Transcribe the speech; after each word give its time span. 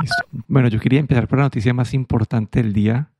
Listo. 0.00 0.24
Bueno, 0.48 0.68
yo 0.68 0.78
quería 0.80 1.00
empezar 1.00 1.28
por 1.28 1.38
la 1.38 1.44
noticia 1.44 1.72
más 1.74 1.94
importante 1.94 2.62
del 2.62 2.72
día 2.72 3.10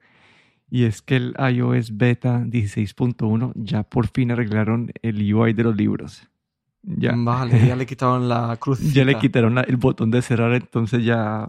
y 0.71 0.84
es 0.84 1.02
que 1.02 1.16
el 1.16 1.34
iOS 1.38 1.96
Beta 1.96 2.41
16.1 2.41 3.52
ya 3.54 3.84
por 3.84 4.09
fin 4.09 4.32
arreglaron 4.32 4.93
el 5.02 5.34
UI 5.34 5.52
de 5.52 5.62
los 5.62 5.77
libros. 5.77 6.29
Ya. 6.82 7.14
Vale, 7.16 7.66
ya 7.66 7.77
le 7.77 7.86
quitaron 7.86 8.29
la 8.29 8.57
cruz. 8.61 8.80
ya 8.93 9.04
le 9.04 9.16
quitaron 9.16 9.59
el 9.59 9.77
botón 9.77 10.11
de 10.11 10.23
cerrar, 10.23 10.54
entonces 10.54 11.04
ya 11.04 11.48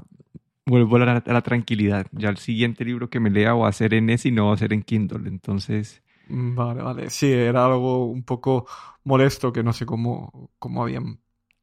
vuelvo 0.66 0.98
a 0.98 1.21
la, 1.26 1.41
tranquilidad. 1.41 2.07
Ya 2.12 2.30
el 2.30 2.38
siguiente 2.38 2.86
libro 2.86 3.09
que 3.09 3.20
me 3.20 3.30
lea 3.30 3.54
va 3.54 3.68
a 3.68 3.71
ser 3.71 3.94
en 3.94 4.09
ese 4.09 4.30
y 4.30 4.32
no 4.32 4.48
va 4.48 4.54
a 4.54 4.57
ser 4.57 4.73
en 4.73 4.84
Kindle. 4.84 5.28
Entonces. 5.28 6.02
Vale, 6.28 6.82
vale. 6.82 7.09
Sí, 7.09 7.32
era 7.32 7.66
algo 7.66 8.05
un 8.05 8.23
poco 8.23 8.68
molesto 9.04 9.54
que 9.54 9.64
no 9.64 9.73
sé 9.73 9.86
cómo, 9.86 10.52
cómo 10.59 10.84
habían 10.84 11.20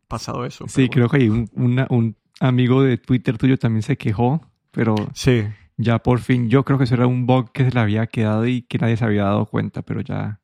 pasado 0.08 0.44
eso. 0.44 0.66
Sí, 0.68 0.88
creo 0.88 1.08
que 1.08 1.18
hay 1.18 1.28
un, 1.28 1.48
un 1.54 2.16
amigo 2.48 2.82
de 2.82 2.98
Twitter 2.98 3.38
tuyo 3.38 3.58
también 3.58 3.82
se 3.82 3.96
quejó, 3.96 4.40
pero. 4.70 4.94
Sí. 5.14 5.44
Ya 5.76 5.98
por 5.98 6.20
fin, 6.20 6.48
yo 6.48 6.64
creo 6.64 6.78
que 6.78 6.84
eso 6.84 6.94
era 6.94 7.08
un 7.08 7.26
bug 7.26 7.50
que 7.50 7.64
se 7.64 7.72
le 7.72 7.80
había 7.80 8.06
quedado 8.06 8.46
y 8.46 8.62
que 8.62 8.78
nadie 8.78 8.96
se 8.96 9.04
había 9.04 9.24
dado 9.24 9.46
cuenta, 9.46 9.82
pero 9.82 10.02
ya, 10.02 10.40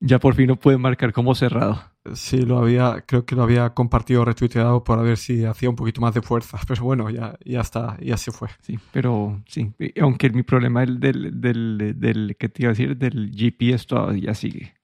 ya 0.00 0.18
por 0.18 0.34
fin 0.34 0.48
lo 0.48 0.56
puede 0.56 0.78
marcar 0.78 1.12
como 1.12 1.34
cerrado. 1.36 1.80
Sí, 2.12 2.42
lo 2.42 2.58
había, 2.58 3.02
creo 3.06 3.24
que 3.24 3.34
lo 3.34 3.44
había 3.44 3.70
compartido, 3.70 4.24
retuiteado 4.24 4.84
para 4.84 5.00
ver 5.02 5.16
si 5.16 5.44
hacía 5.44 5.70
un 5.70 5.76
poquito 5.76 6.00
más 6.00 6.12
de 6.12 6.20
fuerza. 6.20 6.58
Pero 6.68 6.82
bueno, 6.82 7.08
ya, 7.08 7.38
ya 7.44 7.60
está, 7.60 7.96
ya 8.00 8.16
se 8.16 8.30
fue. 8.30 8.48
Sí, 8.60 8.78
pero 8.92 9.42
sí, 9.46 9.72
aunque 10.00 10.28
mi 10.30 10.42
problema 10.42 10.80
del, 10.80 11.00
del, 11.00 11.40
del, 11.40 11.94
del 11.96 12.36
¿qué 12.38 12.48
te 12.48 12.62
iba 12.62 12.70
a 12.70 12.74
decir? 12.74 12.96
Del 12.96 13.30
GPS 13.34 13.86
todavía 13.86 14.34
sigue. 14.34 14.74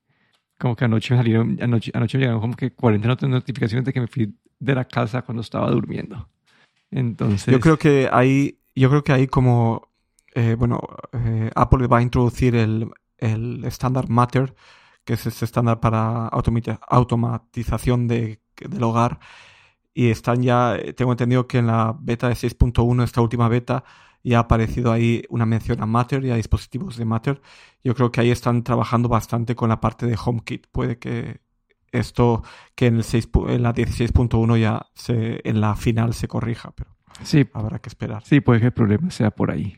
Como 0.59 0.77
que 0.77 0.85
anoche 0.85 1.15
me 1.15 1.19
salieron, 1.19 1.59
anoche, 1.61 1.91
anoche 1.95 2.17
me 2.17 2.23
llegaron 2.23 2.41
como 2.41 2.57
que 2.57 2.73
40 2.73 3.27
notificaciones 3.29 3.85
de 3.85 3.93
que 3.93 4.01
me 4.01 4.07
fui 4.07 4.35
de 4.59 4.75
la 4.75 4.87
casa 4.87 5.23
cuando 5.23 5.43
estaba 5.43 5.71
durmiendo. 5.71 6.29
Entonces. 6.91 7.53
Yo 7.53 7.61
creo 7.61 7.79
que 7.79 8.09
ahí, 8.13 8.59
yo 8.75 8.89
creo 8.91 9.05
que 9.05 9.13
ahí 9.13 9.27
como, 9.27 9.91
eh, 10.35 10.57
bueno, 10.59 10.81
eh, 11.13 11.51
Apple 11.55 11.87
va 11.87 11.99
a 11.99 12.03
introducir 12.03 12.55
el, 12.55 12.91
el 13.19 13.65
estándar 13.65 14.09
Matter 14.09 14.55
que 15.05 15.15
es 15.15 15.27
este 15.27 15.45
estándar 15.45 15.81
para 15.81 16.29
automatización 16.29 18.09
de, 18.09 18.41
del 18.57 18.83
hogar. 18.83 19.21
Y 19.93 20.11
están 20.11 20.43
ya, 20.43 20.79
tengo 20.97 21.13
entendido 21.13 21.47
que 21.49 21.59
en 21.59 21.67
la 21.67 21.97
beta 21.99 22.29
de 22.29 22.35
6.1, 22.35 23.03
esta 23.03 23.21
última 23.21 23.49
beta, 23.49 23.85
ya 24.23 24.39
ha 24.39 24.41
aparecido 24.43 24.93
ahí 24.93 25.25
una 25.29 25.47
mención 25.47 25.83
a 25.83 25.87
Matter 25.87 26.25
y 26.25 26.31
a 26.31 26.37
dispositivos 26.37 26.97
de 26.97 27.05
Matter. 27.05 27.43
Yo 27.83 27.95
creo 27.95 28.13
que 28.13 28.21
ahí 28.21 28.31
están 28.31 28.63
trabajando 28.63 29.09
bastante 29.09 29.57
con 29.57 29.71
la 29.71 29.81
parte 29.81 30.07
de 30.07 30.17
HomeKit. 30.23 30.67
Puede 30.71 30.99
que 30.99 31.41
esto, 31.93 32.43
que 32.75 32.87
en, 32.87 32.97
el 32.97 33.05
6, 33.05 33.29
en 33.49 33.63
la 33.63 33.75
16.1 33.75 34.61
ya 34.61 34.87
se, 34.95 35.41
en 35.45 35.61
la 35.61 35.77
final 35.77 36.15
se 36.15 36.29
corrija, 36.29 36.73
pero 36.77 36.91
sí, 37.23 37.47
habrá 37.53 37.79
que 37.79 37.89
esperar. 37.89 38.23
Sí, 38.25 38.41
puede 38.41 38.61
que 38.61 38.67
el 38.67 38.73
problema 38.73 39.11
sea 39.11 39.31
por 39.31 39.51
ahí. 39.51 39.77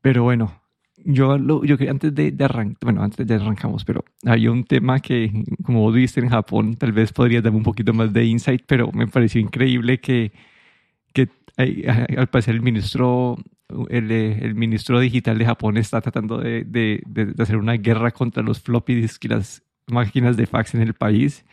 Pero 0.00 0.22
bueno, 0.22 0.62
yo, 1.04 1.38
lo, 1.38 1.64
yo 1.64 1.76
antes 1.88 2.14
de, 2.14 2.32
de 2.32 2.44
arrancar, 2.44 2.78
bueno, 2.82 3.02
antes 3.02 3.26
de 3.26 3.34
arrancamos, 3.34 3.84
pero 3.84 4.04
hay 4.24 4.48
un 4.48 4.64
tema 4.64 5.00
que, 5.00 5.44
como 5.64 5.80
vos 5.80 5.94
viste 5.94 6.20
en 6.20 6.28
Japón, 6.28 6.76
tal 6.76 6.92
vez 6.92 7.12
podrías 7.12 7.42
darme 7.42 7.58
un 7.58 7.64
poquito 7.64 7.92
más 7.92 8.12
de 8.12 8.24
insight, 8.24 8.62
pero 8.66 8.90
me 8.92 9.06
pareció 9.06 9.40
increíble 9.40 10.00
que, 10.00 10.32
que 11.12 11.28
al 11.56 12.28
parecer 12.28 12.54
el 12.54 12.62
ministro, 12.62 13.36
el, 13.88 14.10
el, 14.10 14.54
ministro 14.54 15.00
digital 15.00 15.38
de 15.38 15.46
Japón 15.46 15.76
está 15.76 16.00
tratando 16.00 16.38
de, 16.38 16.64
de, 16.64 17.02
de, 17.06 17.42
hacer 17.42 17.56
una 17.56 17.74
guerra 17.74 18.12
contra 18.12 18.42
los 18.42 18.60
floppy 18.60 18.94
disks 18.94 19.24
y 19.24 19.28
las 19.28 19.62
máquinas 19.90 20.36
de 20.36 20.46
fax 20.46 20.74
en 20.74 20.82
el 20.82 20.94
país. 20.94 21.44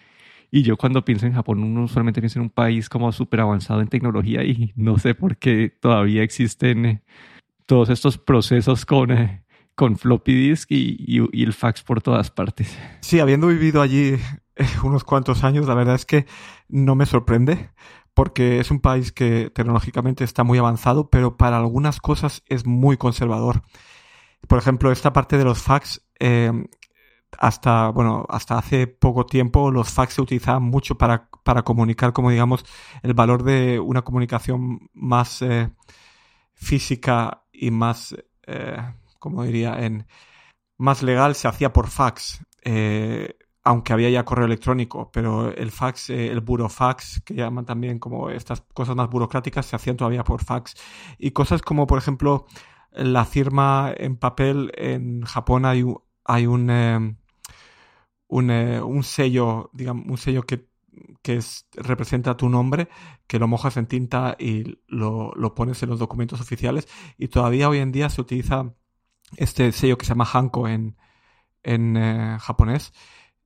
Y 0.51 0.63
yo 0.63 0.77
cuando 0.77 1.03
pienso 1.03 1.25
en 1.25 1.33
Japón, 1.33 1.63
uno 1.63 1.87
solamente 1.87 2.21
piensa 2.21 2.39
en 2.39 2.43
un 2.43 2.49
país 2.49 2.87
como 2.87 3.11
súper 3.11 3.41
avanzado 3.41 3.81
en 3.81 3.87
tecnología 3.87 4.43
y 4.43 4.71
no 4.75 4.97
sé 4.97 5.15
por 5.15 5.37
qué 5.37 5.69
todavía 5.69 6.23
existen 6.23 7.01
todos 7.65 7.89
estos 7.89 8.17
procesos 8.17 8.85
con, 8.85 9.11
eh, 9.11 9.43
con 9.75 9.97
floppy 9.97 10.33
disk 10.33 10.71
y, 10.71 11.19
el 11.43 11.53
fax 11.53 11.83
por 11.83 12.01
todas 12.01 12.31
partes. 12.31 12.77
Sí, 13.01 13.19
habiendo 13.19 13.47
vivido 13.47 13.81
allí 13.81 14.15
eh, 14.55 14.65
unos 14.83 15.03
cuantos 15.03 15.43
años, 15.43 15.67
la 15.67 15.73
verdad 15.73 15.95
es 15.95 16.05
que 16.05 16.25
no 16.69 16.95
me 16.95 17.05
sorprende 17.05 17.69
porque 18.13 18.59
es 18.59 18.71
un 18.71 18.79
país 18.79 19.11
que 19.11 19.51
tecnológicamente 19.53 20.23
está 20.23 20.43
muy 20.45 20.57
avanzado, 20.57 21.09
pero 21.09 21.35
para 21.35 21.57
algunas 21.57 21.99
cosas 21.99 22.43
es 22.47 22.65
muy 22.65 22.95
conservador. 22.95 23.61
Por 24.47 24.57
ejemplo, 24.57 24.91
esta 24.91 25.11
parte 25.11 25.37
de 25.37 25.43
los 25.43 25.61
fax, 25.61 26.01
eh, 26.19 26.51
hasta, 27.39 27.89
bueno, 27.89 28.25
hasta 28.29 28.57
hace 28.57 28.87
poco 28.87 29.25
tiempo 29.25 29.71
los 29.71 29.89
fax 29.89 30.15
se 30.15 30.21
utilizaban 30.21 30.63
mucho 30.63 30.97
para, 30.97 31.29
para 31.43 31.63
comunicar, 31.63 32.13
como 32.13 32.31
digamos, 32.31 32.65
el 33.03 33.13
valor 33.13 33.43
de 33.43 33.79
una 33.79 34.03
comunicación 34.03 34.89
más 34.93 35.43
física 36.55 37.43
y 37.51 37.71
más, 37.71 38.15
eh, 38.47 38.77
como 39.19 39.43
diría, 39.43 39.85
en 39.85 40.07
más 40.77 41.03
legal 41.03 41.35
se 41.35 41.47
hacía 41.47 41.71
por 41.71 41.87
fax, 41.89 42.43
eh, 42.63 43.37
aunque 43.63 43.93
había 43.93 44.09
ya 44.09 44.25
correo 44.25 44.45
electrónico, 44.45 45.11
pero 45.11 45.51
el 45.51 45.71
fax, 45.71 46.09
eh, 46.09 46.31
el 46.31 46.41
burofax, 46.41 47.21
que 47.21 47.35
llaman 47.35 47.65
también 47.65 47.99
como 47.99 48.29
estas 48.29 48.61
cosas 48.73 48.95
más 48.95 49.09
burocráticas, 49.09 49.65
se 49.65 49.75
hacían 49.75 49.97
todavía 49.97 50.23
por 50.23 50.43
fax. 50.43 50.75
Y 51.17 51.31
cosas 51.31 51.61
como, 51.61 51.87
por 51.87 51.97
ejemplo, 51.97 52.45
la 52.91 53.25
firma 53.25 53.93
en 53.97 54.17
papel, 54.17 54.71
en 54.75 55.23
Japón 55.23 55.65
hay, 55.65 55.83
hay 56.25 56.45
un, 56.45 57.17
un, 58.27 58.49
un 58.51 59.03
sello, 59.03 59.69
digamos, 59.73 60.05
un 60.07 60.17
sello 60.17 60.43
que 60.43 60.67
que 61.21 61.41
representa 61.73 62.37
tu 62.37 62.49
nombre, 62.49 62.87
que 63.27 63.39
lo 63.39 63.47
mojas 63.47 63.77
en 63.77 63.87
tinta 63.87 64.35
y 64.39 64.79
lo, 64.87 65.33
pones 65.55 65.81
en 65.83 65.89
los 65.89 65.99
documentos 65.99 66.41
oficiales. 66.41 66.87
Y 67.17 67.27
todavía 67.29 67.69
hoy 67.69 67.79
en 67.79 67.91
día 67.91 68.09
se 68.09 68.21
utiliza 68.21 68.73
este 69.37 69.71
sello 69.71 69.97
que 69.97 70.05
se 70.05 70.09
llama 70.09 70.29
Hanko 70.31 70.67
en, 70.67 70.97
en 71.63 71.97
eh, 71.97 72.37
japonés. 72.39 72.93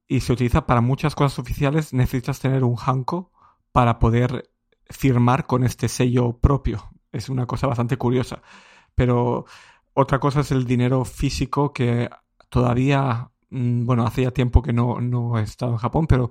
Y 0.07 0.21
se 0.21 0.33
utiliza 0.33 0.65
para 0.65 0.81
muchas 0.81 1.15
cosas 1.15 1.39
oficiales. 1.39 1.93
Necesitas 1.93 2.39
tener 2.39 2.63
un 2.63 2.75
Hanko 2.75 3.31
para 3.71 3.99
poder 3.99 4.49
firmar 4.89 5.45
con 5.45 5.63
este 5.63 5.87
sello 5.87 6.37
propio. 6.39 6.89
Es 7.11 7.29
una 7.29 7.45
cosa 7.45 7.67
bastante 7.67 7.97
curiosa. 7.97 8.41
Pero 8.95 9.45
otra 9.93 10.19
cosa 10.19 10.41
es 10.41 10.51
el 10.51 10.65
dinero 10.65 11.05
físico 11.05 11.73
que 11.73 12.09
todavía, 12.49 13.31
bueno, 13.51 14.05
hace 14.05 14.23
ya 14.23 14.31
tiempo 14.31 14.61
que 14.61 14.73
no, 14.73 15.01
no 15.01 15.37
he 15.39 15.43
estado 15.43 15.71
en 15.71 15.77
Japón, 15.77 16.07
pero 16.07 16.29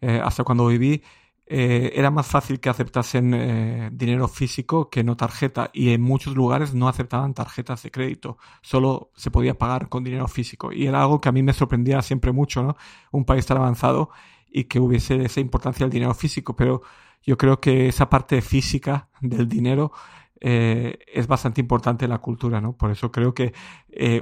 eh, 0.00 0.20
hasta 0.22 0.44
cuando 0.44 0.66
viví, 0.66 1.02
eh, 1.46 1.92
era 1.94 2.10
más 2.10 2.26
fácil 2.26 2.60
que 2.60 2.68
aceptasen 2.68 3.32
eh, 3.34 3.90
dinero 3.92 4.28
físico 4.28 4.90
que 4.90 5.02
no 5.02 5.16
tarjeta 5.16 5.70
y 5.72 5.90
en 5.94 6.02
muchos 6.02 6.34
lugares 6.36 6.74
no 6.74 6.88
aceptaban 6.88 7.32
tarjetas 7.34 7.82
de 7.82 7.90
crédito, 7.90 8.36
solo 8.60 9.10
se 9.16 9.30
podía 9.30 9.54
pagar 9.56 9.88
con 9.88 10.04
dinero 10.04 10.28
físico 10.28 10.72
y 10.72 10.86
era 10.86 11.00
algo 11.00 11.20
que 11.20 11.30
a 11.30 11.32
mí 11.32 11.42
me 11.42 11.54
sorprendía 11.54 12.02
siempre 12.02 12.32
mucho, 12.32 12.62
¿no? 12.62 12.76
Un 13.12 13.24
país 13.24 13.46
tan 13.46 13.56
avanzado 13.56 14.10
y 14.50 14.64
que 14.64 14.78
hubiese 14.78 15.24
esa 15.24 15.40
importancia 15.40 15.84
del 15.86 15.92
dinero 15.92 16.14
físico, 16.14 16.54
pero 16.54 16.82
yo 17.22 17.38
creo 17.38 17.60
que 17.60 17.88
esa 17.88 18.08
parte 18.10 18.42
física 18.42 19.08
del 19.20 19.48
dinero 19.48 19.92
es 20.40 21.26
bastante 21.26 21.60
importante 21.60 22.04
en 22.04 22.12
la 22.12 22.18
cultura, 22.18 22.60
¿no? 22.60 22.76
Por 22.76 22.90
eso 22.92 23.10
creo 23.10 23.34
que 23.34 23.52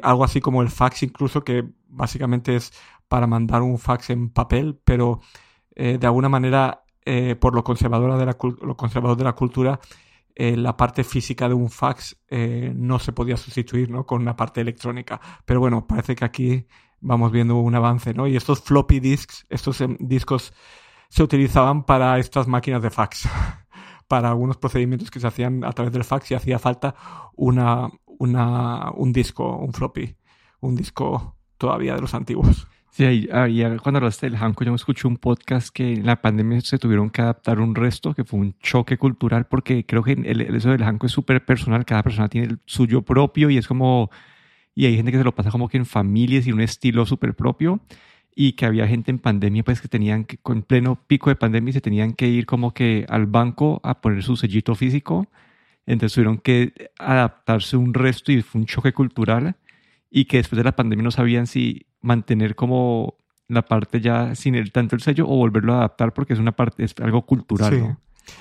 algo 0.03 0.25
así 0.25 0.41
como 0.41 0.63
el 0.63 0.71
fax 0.71 1.03
incluso, 1.03 1.45
que 1.45 1.65
básicamente 1.87 2.57
es 2.57 2.73
para 3.09 3.27
mandar 3.27 3.63
un 3.63 3.79
fax 3.79 4.11
en 4.11 4.31
papel, 4.31 4.81
pero 4.85 5.21
eh, 5.75 5.99
de 5.99 6.07
alguna 6.07 6.29
manera, 6.29 6.85
eh, 7.05 7.37
por 7.37 7.55
lo, 7.55 7.63
de 7.63 8.27
la, 8.27 8.35
conservador 8.35 9.17
de 9.17 9.25
la 9.25 9.35
cultura, 9.35 9.81
eh, 10.35 10.57
la 10.57 10.77
parte 10.77 11.05
física 11.05 11.49
de 11.49 11.55
un 11.55 11.71
fax 11.71 12.19
no 12.75 12.99
se 12.99 13.13
podía 13.13 13.37
sustituir 13.37 13.91
¿no? 13.91 14.05
con 14.05 14.23
una 14.23 14.37
parte 14.37 14.61
electrónica. 14.61 15.21
Pero 15.45 15.61
bueno, 15.61 15.87
parece 15.87 16.15
que 16.15 16.25
aquí 16.25 16.67
vamos 17.01 17.33
viendo 17.33 17.57
un 17.57 17.75
avance, 17.75 18.15
¿no? 18.15 18.27
Y 18.27 18.37
estos 18.37 18.61
floppy 18.61 19.01
disks, 19.01 19.47
estos 19.49 19.81
em, 19.81 19.97
discos 20.01 20.53
se 21.09 21.23
utilizaban 21.23 21.85
para 21.85 22.19
estas 22.19 22.49
máquinas 22.49 22.83
de 22.83 22.91
fax, 22.91 23.29
para 24.09 24.31
algunos 24.31 24.57
procedimientos 24.57 25.11
que 25.11 25.21
se 25.21 25.27
hacían 25.27 25.65
a 25.65 25.73
través 25.73 25.93
del 25.93 26.05
fax 26.05 26.31
y 26.31 26.35
hacía 26.35 26.59
falta 26.59 26.95
una, 27.35 27.89
una, 28.07 28.91
un 28.93 29.13
disco, 29.13 29.57
un 29.57 29.73
floppy, 29.73 30.17
un 30.61 30.75
disco 30.75 31.36
todavía 31.59 31.95
de 31.95 32.01
los 32.01 32.15
antiguos. 32.15 32.67
Sí, 32.97 33.05
ahí, 33.05 33.29
cuando 33.83 33.99
hablaste 33.99 34.25
del 34.25 34.37
Hanko, 34.37 34.65
yo 34.65 34.71
me 34.71 34.77
escuché 34.77 35.07
un 35.07 35.19
podcast 35.19 35.69
que 35.69 35.93
en 35.93 36.07
la 36.07 36.23
pandemia 36.23 36.63
se 36.63 36.79
tuvieron 36.79 37.11
que 37.11 37.21
adaptar 37.21 37.61
un 37.61 37.75
resto, 37.75 38.15
que 38.15 38.25
fue 38.25 38.41
un 38.41 38.59
choque 38.59 38.97
cultural, 38.97 39.45
porque 39.47 39.85
creo 39.85 40.03
que 40.03 40.13
el, 40.13 40.41
eso 40.41 40.71
del 40.71 40.83
Hanko 40.83 41.05
es 41.05 41.13
súper 41.13 41.45
personal, 41.45 41.85
cada 41.85 42.03
persona 42.03 42.31
tiene 42.31 42.47
el 42.47 42.59
suyo 42.65 43.03
propio 43.03 43.51
y 43.51 43.59
es 43.59 43.69
como, 43.69 44.11
y 44.75 44.87
hay 44.87 44.97
gente 44.97 45.13
que 45.13 45.19
se 45.19 45.25
lo 45.25 45.35
pasa 45.35 45.51
como 45.51 45.69
que 45.69 45.77
en 45.77 45.85
familias 45.85 46.47
y 46.47 46.53
un 46.53 46.63
estilo 46.63 47.05
súper 47.05 47.35
propio, 47.35 47.81
y 48.35 48.53
que 48.53 48.65
había 48.65 48.89
gente 48.89 49.11
en 49.11 49.19
pandemia 49.19 49.63
pues 49.63 49.83
que 49.83 49.89
tenían 49.89 50.25
que, 50.25 50.39
con 50.39 50.63
pleno 50.63 50.99
pico 51.07 51.29
de 51.29 51.37
pandemia, 51.37 51.75
se 51.75 51.83
tenían 51.83 52.15
que 52.15 52.29
ir 52.29 52.47
como 52.47 52.73
que 52.73 53.05
al 53.11 53.27
banco 53.27 53.79
a 53.85 54.01
poner 54.01 54.23
su 54.23 54.37
sellito 54.37 54.75
físico, 54.75 55.27
entonces 55.85 56.15
tuvieron 56.15 56.39
que 56.39 56.73
adaptarse 56.99 57.77
un 57.77 57.93
resto 57.93 58.33
y 58.33 58.41
fue 58.41 58.63
un 58.63 58.67
choque 58.67 58.95
cultural 58.95 59.55
y 60.17 60.25
que 60.25 60.39
después 60.39 60.57
de 60.57 60.65
la 60.65 60.75
pandemia 60.75 61.03
no 61.03 61.11
sabían 61.11 61.47
si 61.47 61.89
mantener 62.01 62.57
como 62.57 63.19
la 63.49 63.67
parte 63.67 64.01
ya 64.01 64.35
sin 64.35 64.55
el 64.55 64.73
tanto 64.73 64.97
el 64.97 65.03
sello 65.03 65.27
o 65.29 65.37
volverlo 65.37 65.75
a 65.75 65.77
adaptar 65.77 66.15
porque 66.15 66.33
es 66.33 66.39
una 66.39 66.53
parte, 66.53 66.85
es 66.85 66.95
algo 67.03 67.27
cultural. 67.27 67.99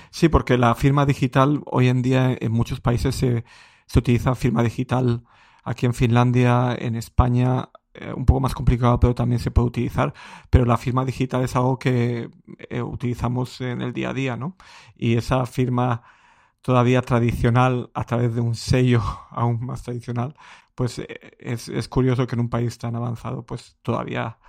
Sí, 0.10 0.30
porque 0.30 0.58
la 0.58 0.74
firma 0.76 1.06
digital 1.06 1.64
hoy 1.66 1.90
en 1.90 2.02
día 2.02 2.34
en 2.40 2.54
muchos 2.54 2.80
países 2.80 3.14
se, 3.16 3.44
se 3.88 4.00
utiliza 4.00 4.36
firma 4.36 4.64
digital. 4.64 5.24
Aquí 5.66 5.86
en 5.86 5.94
Finlandia, 5.94 6.74
en 6.80 6.96
España, 6.96 7.68
eh, 7.94 8.14
un 8.16 8.26
poco 8.26 8.40
más 8.40 8.54
complicado, 8.54 8.98
pero 9.02 9.14
también 9.14 9.40
se 9.40 9.52
puede 9.52 9.68
utilizar. 9.68 10.14
Pero 10.50 10.64
la 10.64 10.78
firma 10.78 11.04
digital 11.04 11.44
es 11.44 11.58
algo 11.58 11.78
que 11.78 12.30
eh, 12.70 12.82
utilizamos 12.82 13.60
en 13.60 13.82
el 13.82 13.92
día 13.92 14.12
a 14.12 14.14
día, 14.14 14.38
¿no? 14.38 14.56
Y 14.96 15.18
esa 15.18 15.46
firma 15.46 16.04
todavía 16.66 17.04
tradicional 17.04 17.92
a 17.94 18.06
través 18.06 18.34
de 18.34 18.42
un 18.42 18.56
sello 18.56 19.04
aún 19.30 19.64
más 19.64 19.84
tradicional, 19.84 20.36
pues 20.74 20.98
eh, 20.98 21.08
es, 21.38 21.70
es 21.70 21.88
curioso 21.88 22.26
que 22.26 22.34
en 22.34 22.40
un 22.40 22.50
país 22.50 22.76
tan 22.80 22.96
avanzado 22.96 23.46
pues 23.46 23.78
todavía 23.84 24.40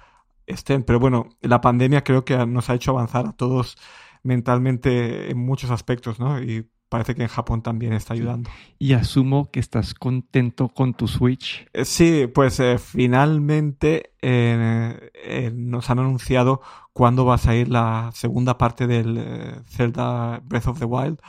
estén. 0.47 0.83
Pero 0.83 0.99
bueno, 0.99 1.29
la 1.43 1.61
pandemia 1.61 2.03
creo 2.03 2.25
que 2.25 2.47
nos 2.47 2.71
ha 2.71 2.75
hecho 2.75 2.93
avanzar 2.93 3.27
a 3.27 3.33
todos 3.33 3.77
mentalmente 4.23 5.31
en 5.31 5.39
muchos 5.39 5.71
aspectos, 5.71 6.19
¿no? 6.19 6.43
Y 6.43 6.67
parece 6.89 7.15
que 7.15 7.23
en 7.23 7.29
Japón 7.29 7.61
también 7.63 7.93
está 7.93 8.15
ayudando. 8.15 8.49
Y 8.79 8.95
asumo 8.95 9.51
que 9.51 9.61
estás 9.61 9.93
contento 9.93 10.69
con 10.69 10.95
tu 10.95 11.07
Switch. 11.07 11.67
Eh, 11.75 11.85
sí, 11.85 12.27
pues 12.33 12.59
eh, 12.61 12.79
finalmente 12.79 14.15
eh, 14.23 15.53
nos 15.55 15.91
han 15.91 15.99
anunciado 15.99 16.63
cuándo 16.95 17.27
va 17.27 17.35
a 17.35 17.39
salir 17.39 17.69
la 17.69 18.11
segunda 18.15 18.57
parte 18.57 18.87
del 18.87 19.63
Zelda 19.67 20.41
Breath 20.43 20.69
of 20.69 20.79
the 20.79 20.87
Wild. 20.87 21.21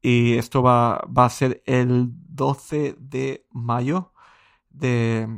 Y 0.00 0.34
esto 0.34 0.62
va, 0.62 1.04
va 1.06 1.24
a 1.24 1.30
ser 1.30 1.62
el 1.66 2.08
12 2.10 2.96
de 2.98 3.46
mayo 3.50 4.12
de, 4.70 5.28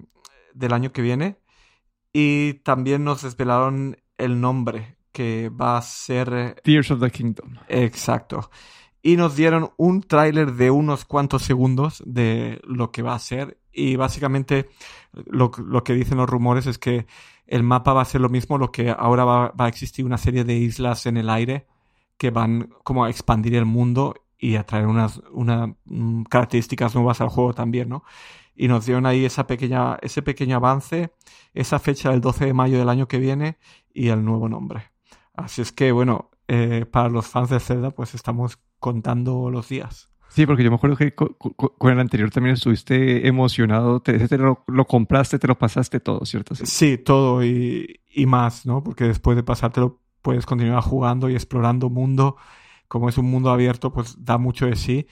del 0.55 0.73
año 0.73 0.93
que 0.93 1.03
viene. 1.03 1.39
Y 2.12 2.55
también 2.65 3.05
nos 3.05 3.23
desvelaron 3.23 3.97
el 4.19 4.41
nombre 4.41 4.99
que 5.12 5.49
va 5.49 5.79
a 5.79 5.83
ser... 5.83 6.61
Tears 6.62 6.91
of 6.91 7.01
the 7.01 7.11
Kingdom. 7.11 7.55
Exacto 7.69 8.51
y 9.03 9.17
nos 9.17 9.37
dieron 9.37 9.71
un 9.77 10.03
tráiler 10.03 10.55
de 10.55 10.71
unos 10.71 11.05
cuantos 11.05 11.43
segundos 11.43 12.03
de 12.07 12.61
lo 12.65 12.91
que 12.91 13.03
va 13.03 13.15
a 13.15 13.19
ser 13.19 13.59
y 13.73 13.97
básicamente 13.97 14.69
lo, 15.12 15.51
que 15.51 15.95
dicen 15.95 16.19
los 16.19 16.29
rumores 16.29 16.67
es 16.67 16.79
que 16.79 17.07
el 17.47 17.62
mapa 17.62 17.93
va 17.93 18.03
a 18.03 18.07
ser 18.07 18.21
lo 18.21 18.29
mismo, 18.29 18.59
lo 18.59 18.71
que 18.71 18.91
ahora 18.91 19.25
va, 19.25 19.55
a 19.57 19.69
existir 19.69 20.05
una 20.05 20.19
serie 20.19 20.45
de 20.45 20.55
islas 20.55 21.07
en 21.07 21.17
el 21.17 21.31
aire 21.31 21.67
que 22.17 22.31
van 22.31 22.71
como 22.85 23.05
a 23.05 23.11
expandir 23.11 23.55
el 23.55 23.65
mundo 23.65 24.15
y 24.40 24.56
a 24.56 24.64
traer 24.64 24.87
unas, 24.87 25.20
mm, 25.84 26.22
características 26.25 26.94
nuevas 26.94 27.20
al 27.20 27.28
juego 27.28 27.52
también, 27.52 27.88
¿no? 27.88 28.04
Y 28.56 28.69
nos 28.69 28.87
dieron 28.87 29.06
ahí 29.06 29.25
esa 29.25 29.46
pequeña, 29.46 29.98
ese 30.02 30.22
pequeño 30.22 30.56
avance, 30.56 31.12
esa 31.54 31.78
fecha 31.78 32.10
del 32.10 32.20
12 32.20 32.46
de 32.46 32.54
mayo 32.54 32.78
del 32.78 32.88
año 32.88 33.06
que 33.08 33.19
viene 33.19 33.58
y 33.92 34.08
el 34.08 34.25
nuevo 34.25 34.48
nombre. 34.48 34.90
Así 35.34 35.62
es 35.62 35.72
que, 35.72 35.92
bueno, 35.92 36.31
eh, 36.48 36.87
para 36.90 37.08
los 37.08 37.26
fans 37.26 37.50
de 37.50 37.60
Zelda, 37.60 37.90
pues 37.90 38.14
estamos 38.14 38.58
contando 38.78 39.50
los 39.50 39.69
días. 39.69 40.10
Sí, 40.31 40.46
porque 40.46 40.62
yo 40.62 40.70
me 40.70 40.76
acuerdo 40.76 40.96
que 40.96 41.12
con, 41.12 41.34
el 41.92 41.98
anterior 41.98 42.31
también 42.31 42.54
estuviste 42.54 43.26
emocionado, 43.26 44.00
te, 44.00 44.16
lo, 44.38 44.87
compraste, 44.87 45.40
te 45.40 45.48
lo 45.48 45.58
pasaste 45.58 45.98
todo, 45.98 46.25
¿cierto? 46.25 46.54
Sí, 46.54 46.98
todo 46.98 47.44
y, 47.44 48.00
más, 48.26 48.64
¿no? 48.64 48.82
Porque 48.82 49.04
después 49.04 49.37
de 49.37 49.42
pasártelo 49.42 50.00
puedes 50.22 50.46
continuar 50.46 50.82
jugando 50.82 51.28
y 51.28 51.34
explorando 51.34 51.90
mundo. 51.90 52.37
Como 52.90 53.08
es 53.08 53.19
un 53.19 53.31
mundo 53.31 53.50
abierto, 53.50 53.92
pues 53.92 54.16
da 54.19 54.37
mucho 54.37 54.66
de 54.66 54.75
sí. 54.75 55.06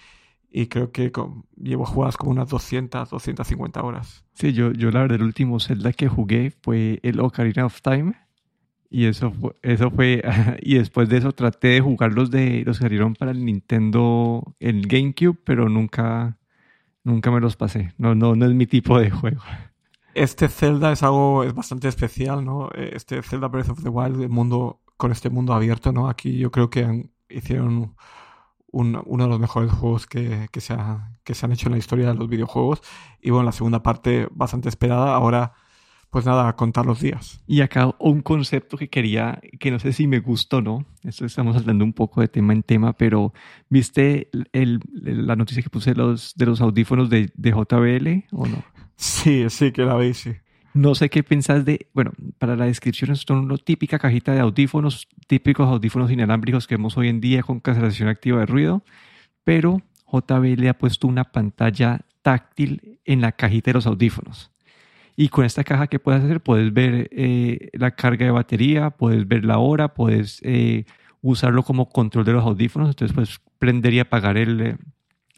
Y 0.50 0.66
creo 0.66 0.90
que 0.90 1.12
llevo 1.56 1.86
jugadas 1.86 2.16
como 2.16 2.32
unas 2.32 2.48
200, 2.48 3.08
250 3.08 3.80
horas. 3.80 4.24
Sí, 4.34 4.52
yo, 4.52 4.72
yo 4.72 4.90
la 4.90 5.02
verdad 5.02 5.20
el 5.20 5.22
último 5.22 5.60
Zelda 5.60 5.92
que 5.92 6.08
jugué 6.08 6.50
fue 6.50 6.98
el 7.04 7.20
Ocarina 7.20 7.66
of 7.66 7.80
Time 7.80 8.14
y 8.90 9.04
eso 9.04 9.30
fue, 9.30 9.54
eso 9.62 9.92
fue, 9.92 10.24
y 10.60 10.74
después 10.74 11.08
de 11.08 11.18
eso 11.18 11.30
traté 11.30 11.68
de 11.68 11.80
jugar 11.80 12.14
los 12.14 12.32
de 12.32 12.64
los 12.66 12.78
que 12.78 12.82
salieron 12.82 13.14
para 13.14 13.30
el 13.30 13.44
Nintendo, 13.44 14.56
el 14.58 14.88
GameCube, 14.88 15.38
pero 15.44 15.68
nunca, 15.68 16.36
nunca 17.04 17.30
me 17.30 17.38
los 17.38 17.54
pasé. 17.54 17.94
No, 17.96 18.16
no, 18.16 18.34
no 18.34 18.44
es 18.44 18.54
mi 18.54 18.66
tipo 18.66 18.98
de 18.98 19.10
juego. 19.10 19.40
Este 20.14 20.48
Zelda 20.48 20.90
es 20.90 21.04
algo, 21.04 21.44
es 21.44 21.54
bastante 21.54 21.86
especial, 21.86 22.44
¿no? 22.44 22.70
Este 22.72 23.22
Zelda 23.22 23.46
Breath 23.46 23.68
of 23.68 23.84
the 23.84 23.88
Wild, 23.88 24.20
el 24.20 24.30
mundo, 24.30 24.80
con 24.96 25.12
este 25.12 25.30
mundo 25.30 25.52
abierto, 25.52 25.92
¿no? 25.92 26.08
Aquí 26.08 26.38
yo 26.38 26.50
creo 26.50 26.70
que 26.70 27.08
hicieron 27.28 27.94
un, 28.70 29.02
uno 29.04 29.24
de 29.24 29.30
los 29.30 29.40
mejores 29.40 29.70
juegos 29.72 30.06
que, 30.06 30.48
que, 30.52 30.60
se 30.60 30.76
que 31.24 31.34
se 31.34 31.46
han 31.46 31.52
hecho 31.52 31.68
en 31.68 31.72
la 31.72 31.78
historia 31.78 32.08
de 32.08 32.14
los 32.14 32.28
videojuegos. 32.28 32.82
Y 33.20 33.30
bueno, 33.30 33.46
la 33.46 33.52
segunda 33.52 33.82
parte 33.82 34.28
bastante 34.30 34.68
esperada. 34.68 35.14
Ahora 35.14 35.54
pues 36.10 36.24
nada, 36.24 36.48
a 36.48 36.56
contar 36.56 36.86
los 36.86 37.00
días. 37.00 37.42
Y 37.46 37.60
acá 37.60 37.94
un 37.98 38.22
concepto 38.22 38.76
que 38.76 38.88
quería, 38.88 39.40
que 39.60 39.70
no 39.70 39.78
sé 39.78 39.92
si 39.92 40.06
me 40.06 40.20
gustó 40.20 40.58
o 40.58 40.62
no, 40.62 40.86
esto 41.04 41.26
estamos 41.26 41.56
hablando 41.56 41.84
un 41.84 41.92
poco 41.92 42.20
de 42.20 42.28
tema 42.28 42.52
en 42.52 42.62
tema, 42.62 42.94
pero 42.94 43.34
¿viste 43.68 44.30
el, 44.52 44.80
la 44.92 45.36
noticia 45.36 45.62
que 45.62 45.70
puse 45.70 45.94
los, 45.94 46.34
de 46.34 46.46
los 46.46 46.60
audífonos 46.60 47.10
de, 47.10 47.30
de 47.34 47.50
JBL 47.50 48.26
o 48.32 48.46
no? 48.46 48.64
Sí, 48.96 49.48
sí, 49.50 49.70
que 49.70 49.82
la 49.82 49.94
veis, 49.94 50.16
sí. 50.16 50.32
No 50.74 50.94
sé 50.94 51.08
qué 51.08 51.22
pensás 51.22 51.64
de, 51.64 51.88
bueno, 51.92 52.12
para 52.38 52.56
la 52.56 52.66
descripción, 52.66 53.10
es 53.10 53.24
una 53.30 53.56
típica 53.56 53.98
cajita 53.98 54.32
de 54.32 54.40
audífonos, 54.40 55.08
típicos 55.26 55.68
audífonos 55.68 56.10
inalámbricos 56.10 56.66
que 56.66 56.76
vemos 56.76 56.96
hoy 56.96 57.08
en 57.08 57.20
día 57.20 57.42
con 57.42 57.60
cancelación 57.60 58.08
activa 58.08 58.40
de 58.40 58.46
ruido, 58.46 58.84
pero 59.44 59.82
JBL 60.06 60.68
ha 60.68 60.78
puesto 60.78 61.06
una 61.06 61.24
pantalla 61.24 62.00
táctil 62.22 63.00
en 63.04 63.20
la 63.20 63.32
cajita 63.32 63.70
de 63.70 63.74
los 63.74 63.86
audífonos. 63.86 64.50
Y 65.16 65.30
con 65.30 65.44
esta 65.44 65.64
caja, 65.64 65.88
¿qué 65.88 65.98
puedes 65.98 66.22
hacer? 66.22 66.40
Puedes 66.40 66.72
ver 66.72 67.08
eh, 67.10 67.70
la 67.72 67.90
carga 67.90 68.26
de 68.26 68.30
batería, 68.30 68.90
puedes 68.90 69.26
ver 69.26 69.44
la 69.44 69.58
hora, 69.58 69.94
puedes 69.94 70.40
eh, 70.44 70.84
usarlo 71.22 71.64
como 71.64 71.88
control 71.88 72.24
de 72.24 72.34
los 72.34 72.44
audífonos. 72.44 72.90
Entonces, 72.90 73.14
puedes 73.14 73.40
prender 73.58 73.94
y 73.94 73.98
apagar 73.98 74.36
el, 74.36 74.60
eh, 74.60 74.76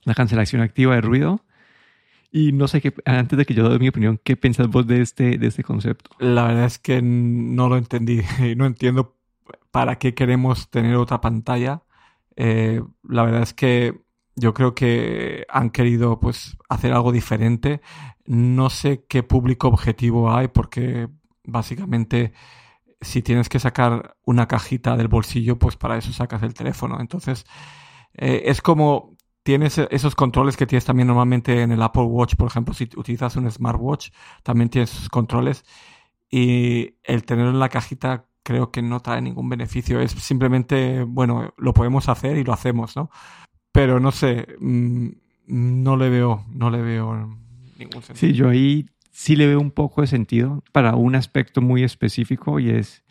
la 0.04 0.14
cancelación 0.14 0.60
activa 0.60 0.96
de 0.96 1.00
ruido. 1.00 1.44
Y 2.30 2.52
no 2.52 2.68
sé 2.68 2.80
qué, 2.80 2.94
antes 3.04 3.36
de 3.36 3.44
que 3.44 3.54
yo 3.54 3.68
dé 3.68 3.78
mi 3.78 3.88
opinión, 3.88 4.20
¿qué 4.22 4.36
piensas 4.36 4.68
vos 4.68 4.86
de 4.86 5.00
este, 5.00 5.36
de 5.36 5.46
este 5.48 5.64
concepto? 5.64 6.10
La 6.18 6.44
verdad 6.44 6.66
es 6.66 6.78
que 6.78 7.02
no 7.02 7.68
lo 7.68 7.76
entendí. 7.76 8.22
No 8.56 8.66
entiendo 8.66 9.16
para 9.70 9.98
qué 9.98 10.14
queremos 10.14 10.70
tener 10.70 10.96
otra 10.96 11.20
pantalla. 11.20 11.82
la 12.36 13.22
verdad 13.24 13.42
es 13.42 13.54
que 13.54 14.00
yo 14.36 14.54
creo 14.54 14.74
que 14.74 15.44
han 15.48 15.70
querido 15.70 16.20
pues 16.20 16.56
hacer 16.68 16.92
algo 16.92 17.12
diferente. 17.12 17.80
No 18.26 18.70
sé 18.70 19.04
qué 19.08 19.22
público 19.22 19.68
objetivo 19.68 20.32
hay 20.32 20.48
porque 20.48 21.08
básicamente 21.44 22.32
si 23.00 23.22
tienes 23.22 23.48
que 23.48 23.58
sacar 23.58 24.16
una 24.24 24.46
cajita 24.46 24.96
del 24.96 25.08
bolsillo, 25.08 25.58
pues 25.58 25.76
para 25.76 25.96
eso 25.98 26.12
sacas 26.12 26.42
el 26.42 26.54
teléfono. 26.54 27.00
Entonces, 27.00 27.44
eh, 28.14 28.42
es 28.46 28.60
como 28.62 29.16
tienes 29.50 29.78
esos 29.78 30.14
controles 30.14 30.56
que 30.56 30.64
tienes 30.64 30.84
también 30.84 31.08
normalmente 31.08 31.62
en 31.62 31.72
el 31.72 31.82
Apple 31.82 32.04
Watch, 32.04 32.36
por 32.36 32.46
ejemplo, 32.46 32.72
si 32.72 32.84
utilizas 32.96 33.34
un 33.34 33.50
smartwatch, 33.50 34.10
también 34.44 34.68
tienes 34.68 34.92
esos 34.92 35.08
controles. 35.08 35.64
Y 36.30 36.94
el 37.02 37.24
tenerlo 37.24 37.50
en 37.50 37.58
la 37.58 37.68
cajita 37.68 38.26
creo 38.44 38.70
que 38.70 38.80
no 38.80 39.00
trae 39.00 39.20
ningún 39.20 39.48
beneficio. 39.48 40.00
Es 40.00 40.12
simplemente, 40.12 41.02
bueno, 41.02 41.52
lo 41.56 41.74
podemos 41.74 42.08
hacer 42.08 42.36
y 42.36 42.44
lo 42.44 42.52
hacemos, 42.52 42.94
¿no? 42.94 43.10
Pero 43.72 43.98
no 43.98 44.12
sé, 44.12 44.46
mm, 44.60 45.08
no 45.48 45.96
le 45.96 46.10
veo, 46.10 46.44
no 46.48 46.70
le 46.70 46.80
veo 46.80 47.36
ningún 47.76 48.02
sentido. 48.02 48.14
Sí, 48.14 48.32
yo 48.32 48.50
ahí 48.50 48.86
sí 49.10 49.34
le 49.34 49.48
veo 49.48 49.58
un 49.58 49.72
poco 49.72 50.02
de 50.02 50.06
sentido 50.06 50.62
para 50.70 50.94
un 50.94 51.16
aspecto 51.16 51.60
muy 51.60 51.82
específico 51.82 52.60
y 52.60 52.70
es 52.70 53.02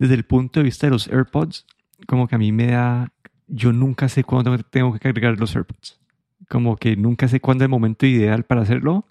desde 0.00 0.14
el 0.14 0.24
punto 0.24 0.58
de 0.58 0.64
vista 0.64 0.88
de 0.88 0.90
los 0.90 1.06
AirPods, 1.06 1.64
como 2.08 2.26
que 2.26 2.34
a 2.34 2.38
mí 2.38 2.50
me 2.50 2.72
da, 2.72 3.12
yo 3.50 3.72
nunca 3.72 4.08
sé 4.08 4.24
cuándo 4.24 4.56
tengo 4.58 4.92
que 4.92 4.98
cargar 4.98 5.38
los 5.38 5.54
AirPods. 5.54 6.00
Como 6.48 6.76
que 6.76 6.96
nunca 6.96 7.28
sé 7.28 7.40
cuándo 7.40 7.64
es 7.64 7.66
el 7.66 7.70
momento 7.70 8.06
ideal 8.06 8.44
para 8.44 8.62
hacerlo 8.62 9.06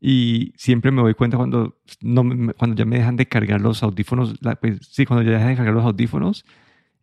y 0.00 0.52
siempre 0.56 0.90
me 0.90 1.02
doy 1.02 1.14
cuenta 1.14 1.36
cuando, 1.36 1.76
no, 2.02 2.24
cuando 2.58 2.76
ya 2.76 2.84
me 2.84 2.98
dejan 2.98 3.16
de 3.16 3.26
cargar 3.26 3.60
los 3.60 3.82
audífonos, 3.82 4.34
pues, 4.60 4.78
sí, 4.90 5.06
cuando 5.06 5.22
ya 5.22 5.38
dejan 5.38 5.50
de 5.50 5.56
cargar 5.56 5.74
los 5.74 5.84
audífonos, 5.84 6.44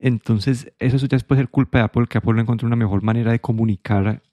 entonces, 0.02 0.74
eso 0.80 1.06
ya 1.06 1.20
puede 1.20 1.42
ser 1.42 1.50
culpa 1.50 1.78
de 1.78 1.84
Apple, 1.86 2.08
que 2.08 2.18
Apple 2.18 2.34
no 2.34 2.42
encontró 2.42 2.66
una 2.66 2.76
mejor 2.76 3.04
manera 3.04 3.32
de 3.32 3.40
comunicar 3.40 4.24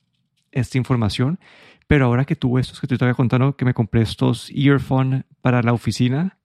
esta 0.51 0.79
información. 0.79 1.39
Pero 1.87 2.07
ahora 2.07 2.25
que 2.25 2.37
tuve 2.37 2.61
estos 2.61 2.81
que 2.81 2.87
te 2.87 2.95
estaba 2.95 3.15
contando, 3.15 3.55
que 3.57 3.67
me 3.67 3.75
compré 3.75 4.03
estos 4.03 4.51
earphones 4.51 5.25
para 5.43 5.63
la 5.63 5.75
oficina 5.75 6.39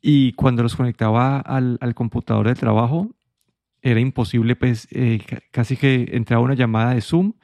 y 0.00 0.32
cuando 0.32 0.62
los 0.62 0.76
conectaba 0.76 1.38
al, 1.40 1.78
computador 1.94 2.48
de 2.48 2.54
trabajo, 2.54 3.10
era 3.84 4.00
imposible, 4.00 4.56
pues 4.56 4.88
eh, 4.90 5.20
casi 5.52 5.76
que 5.76 6.08
entraba 6.12 6.42
una 6.42 6.54
llamada 6.54 6.94
de 6.94 7.02
Zoom 7.02 7.34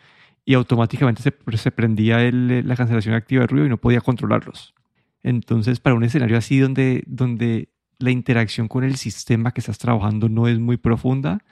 y 0.45 0.55
automáticamente 0.55 1.23
se, 1.23 1.33
se 1.57 1.71
prendía 1.71 2.23
el, 2.23 2.67
la 2.67 2.77
cancelación 2.77 3.15
activa 3.15 3.43
de 3.43 3.47
ruido 3.47 3.67
y 3.67 3.69
no 3.69 3.77
podía 3.77 4.01
controlarlos. 4.01 4.75
Entonces, 5.23 5.81
para 5.81 5.95
un 5.95 6.03
escenario 6.03 6.39
así 6.39 6.59
donde, 6.59 7.05
donde 7.07 7.69
la 7.99 8.11
interacción 8.11 8.69
con 8.69 8.85
el 8.85 8.97
sistema 8.97 9.53
que 9.53 9.61
estás 9.61 9.79
trabajando 9.79 10.31
no 10.31 10.49
es 10.49 10.59
muy 10.59 10.79
profunda, 10.79 11.45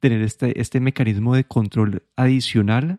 tener 0.00 0.20
este, 0.22 0.60
este 0.60 0.80
mecanismo 0.80 1.34
de 1.34 1.44
control 1.44 2.02
adicional 2.16 2.98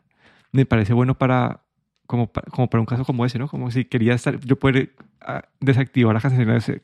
me 0.54 0.66
parece 0.66 0.94
bueno 0.94 1.18
para 1.18 1.62
como, 2.08 2.32
para, 2.32 2.50
como 2.50 2.70
para 2.70 2.80
un 2.80 2.86
caso 2.86 3.04
como 3.04 3.26
ese, 3.26 3.38
¿no? 3.38 3.50
Como 3.50 3.70
si 3.70 3.84
quería 3.84 4.14
estar, 4.14 4.40
yo 4.40 4.58
poder 4.58 4.96
ah, 5.20 5.44
desactivar 5.60 6.16
la 6.16 6.22
cancelación 6.22 6.82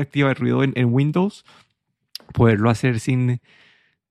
activa 0.00 0.28
de 0.28 0.34
ruido 0.34 0.64
en, 0.64 0.92
Windows, 0.92 1.44
poderlo 2.32 2.70
hacer 2.70 3.00
sin, 3.00 3.40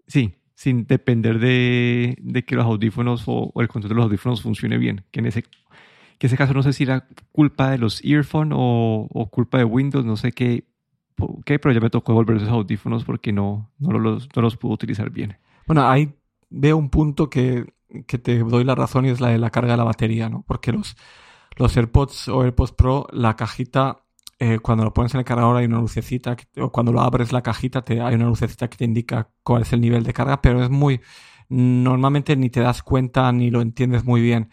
sí, 0.08 0.36
sin 0.56 0.86
depender 0.86 1.40
de, 1.40 2.44
que 2.46 2.56
los 2.56 2.66
audífonos 2.66 3.24
o, 3.28 3.54
el 3.62 3.68
control 3.68 3.90
de 3.90 3.96
los 3.96 4.06
audífonos 4.06 4.42
funcione 4.42 4.78
bien. 4.78 5.06
Que 5.12 5.22
en 5.22 5.28
ese, 5.28 5.44
que 6.18 6.28
ese 6.28 6.38
caso 6.38 6.54
no 6.54 6.64
sé 6.64 6.74
si 6.74 6.84
era 6.84 7.08
culpa 7.32 7.72
de 7.72 7.78
los 7.78 8.04
earphones 8.04 8.54
o, 8.58 9.30
culpa 9.32 9.58
de 9.58 9.64
Windows, 9.64 10.06
no 10.06 10.18
sé 10.18 10.32
qué, 10.32 10.66
qué, 11.46 11.60
pero 11.60 11.74
ya 11.74 11.80
me 11.80 11.90
tocó 11.90 12.12
devolver 12.12 12.38
esos 12.38 12.50
audífonos 12.50 13.04
porque 13.04 13.32
no, 13.32 13.72
no, 13.80 13.98
los, 13.98 14.28
no 14.36 14.42
los 14.42 14.58
pude 14.58 14.74
utilizar 14.74 15.10
bien. 15.10 15.38
Bueno, 15.66 15.88
ahí 15.88 16.14
veo 16.50 16.78
un 16.78 16.90
punto 16.90 17.30
que, 17.30 17.74
que 18.06 18.18
te 18.18 18.40
doy 18.40 18.64
la 18.64 18.76
razón 18.76 19.06
y 19.06 19.10
es 19.10 19.22
la 19.22 19.30
de 19.30 19.38
la 19.38 19.52
carga 19.52 19.74
de 19.74 19.78
la 19.78 19.84
batería, 19.84 20.30
¿no? 20.30 20.44
Porque 20.48 20.72
los, 20.72 20.98
los 21.56 21.76
AirPods 21.78 22.28
o 22.28 22.44
AirPods 22.44 22.72
Pro, 22.74 23.08
la 23.12 23.36
cajita 23.36 24.04
eh, 24.40 24.60
cuando 24.60 24.86
lo 24.86 24.94
pones 24.94 25.14
en 25.14 25.20
el 25.20 25.26
cargador 25.26 25.58
hay 25.58 25.66
una 25.66 25.80
lucecita, 25.80 26.38
o 26.58 26.72
cuando 26.72 26.92
lo 26.94 27.02
abres 27.02 27.34
la 27.34 27.42
cajita 27.44 27.84
te, 27.84 28.02
hay 28.02 28.16
una 28.16 28.26
lucecita 28.26 28.70
que 28.70 28.78
te 28.78 28.86
indica 28.86 29.30
cuál 29.44 29.64
es 29.64 29.74
el 29.74 29.82
nivel 29.82 30.04
de 30.04 30.14
carga, 30.14 30.42
pero 30.42 30.64
es 30.64 30.70
muy, 30.70 31.02
normalmente 31.50 32.36
ni 32.36 32.50
te 32.50 32.62
das 32.62 32.84
cuenta 32.84 33.32
ni 33.32 33.52
lo 33.52 33.62
entiendes 33.62 34.06
muy 34.06 34.22
bien. 34.22 34.50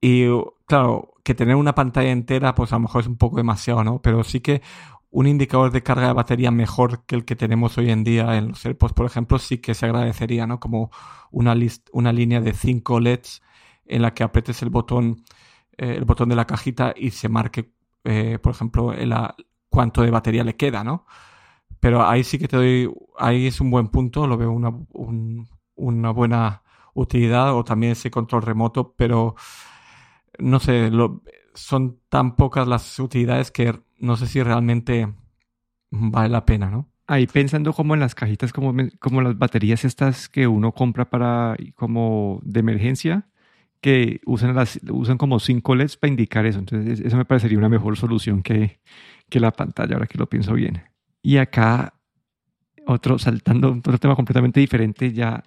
Y 0.00 0.26
claro, 0.66 1.14
que 1.24 1.34
tener 1.34 1.56
una 1.56 1.74
pantalla 1.74 2.10
entera, 2.10 2.54
pues 2.54 2.72
a 2.72 2.76
lo 2.76 2.80
mejor 2.80 3.02
es 3.02 3.08
un 3.08 3.18
poco 3.18 3.36
demasiado, 3.38 3.84
¿no? 3.84 4.00
Pero 4.02 4.24
sí 4.24 4.40
que 4.40 4.62
un 5.10 5.26
indicador 5.26 5.72
de 5.72 5.82
carga 5.82 6.08
de 6.08 6.12
batería 6.12 6.50
mejor 6.50 7.04
que 7.06 7.16
el 7.16 7.24
que 7.24 7.36
tenemos 7.36 7.78
hoy 7.78 7.90
en 7.90 8.04
día 8.04 8.36
en 8.36 8.48
los 8.48 8.64
AirPods, 8.64 8.92
por 8.94 9.06
ejemplo, 9.06 9.38
sí 9.38 9.58
que 9.58 9.74
se 9.74 9.86
agradecería, 9.86 10.46
¿no? 10.46 10.60
Como 10.60 10.90
una, 11.30 11.54
list, 11.54 11.88
una 11.92 12.12
línea 12.12 12.40
de 12.40 12.52
5 12.52 13.00
LEDs 13.00 13.42
en 13.86 14.02
la 14.02 14.14
que 14.14 14.22
apretes 14.22 14.62
el 14.62 14.70
botón, 14.70 15.24
eh, 15.76 15.94
el 15.96 16.04
botón 16.04 16.28
de 16.28 16.36
la 16.36 16.46
cajita 16.46 16.94
y 16.96 17.10
se 17.10 17.28
marque 17.28 17.72
eh, 18.08 18.38
por 18.38 18.52
ejemplo, 18.52 18.92
el, 18.94 19.14
cuánto 19.68 20.02
de 20.02 20.10
batería 20.10 20.42
le 20.42 20.56
queda, 20.56 20.82
¿no? 20.82 21.04
Pero 21.78 22.06
ahí 22.06 22.24
sí 22.24 22.38
que 22.38 22.48
te 22.48 22.56
doy, 22.56 22.90
ahí 23.18 23.46
es 23.46 23.60
un 23.60 23.70
buen 23.70 23.88
punto, 23.88 24.26
lo 24.26 24.38
veo 24.38 24.50
una, 24.50 24.72
una 25.74 26.10
buena 26.10 26.62
utilidad 26.94 27.54
o 27.54 27.64
también 27.64 27.92
ese 27.92 28.10
control 28.10 28.42
remoto, 28.42 28.94
pero 28.96 29.36
no 30.38 30.58
sé, 30.58 30.90
son 31.54 32.00
tan 32.08 32.34
pocas 32.34 32.66
las 32.66 32.98
utilidades 32.98 33.50
que 33.50 33.78
no 33.98 34.16
sé 34.16 34.26
si 34.26 34.42
realmente 34.42 35.12
vale 35.90 36.30
la 36.30 36.46
pena, 36.46 36.70
¿no? 36.70 36.88
Ahí 37.06 37.26
pensando 37.26 37.74
como 37.74 37.94
en 37.94 38.00
las 38.00 38.14
cajitas, 38.14 38.52
como, 38.52 38.74
como 39.00 39.20
las 39.22 39.38
baterías 39.38 39.84
estas 39.84 40.28
que 40.30 40.46
uno 40.46 40.72
compra 40.72 41.10
para 41.10 41.56
como 41.74 42.40
de 42.42 42.60
emergencia, 42.60 43.28
que 43.80 44.20
usan, 44.26 44.54
las, 44.54 44.80
usan 44.90 45.18
como 45.18 45.38
cinco 45.40 45.74
LEDs 45.74 45.96
para 45.96 46.10
indicar 46.10 46.46
eso. 46.46 46.58
Entonces, 46.58 47.00
eso 47.00 47.16
me 47.16 47.24
parecería 47.24 47.58
una 47.58 47.68
mejor 47.68 47.96
solución 47.96 48.42
que, 48.42 48.80
que 49.28 49.40
la 49.40 49.52
pantalla, 49.52 49.94
ahora 49.94 50.06
que 50.06 50.18
lo 50.18 50.28
pienso 50.28 50.54
bien. 50.54 50.82
Y 51.22 51.36
acá, 51.38 51.94
otro, 52.86 53.18
saltando 53.18 53.70
otro 53.70 53.98
tema 53.98 54.16
completamente 54.16 54.60
diferente, 54.60 55.12
ya 55.12 55.44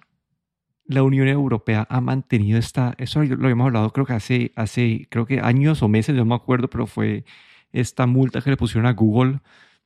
la 0.86 1.02
Unión 1.02 1.28
Europea 1.28 1.86
ha 1.88 2.00
mantenido 2.00 2.58
esta, 2.58 2.94
eso 2.98 3.22
lo 3.22 3.44
habíamos 3.44 3.66
hablado 3.66 3.92
creo 3.92 4.06
que 4.06 4.12
hace, 4.14 4.52
hace, 4.56 5.06
creo 5.10 5.26
que 5.26 5.40
años 5.40 5.82
o 5.82 5.88
meses, 5.88 6.14
no 6.14 6.24
me 6.24 6.34
acuerdo, 6.34 6.68
pero 6.68 6.86
fue 6.86 7.24
esta 7.72 8.06
multa 8.06 8.40
que 8.42 8.50
le 8.50 8.56
pusieron 8.56 8.86
a 8.86 8.92
Google 8.92 9.40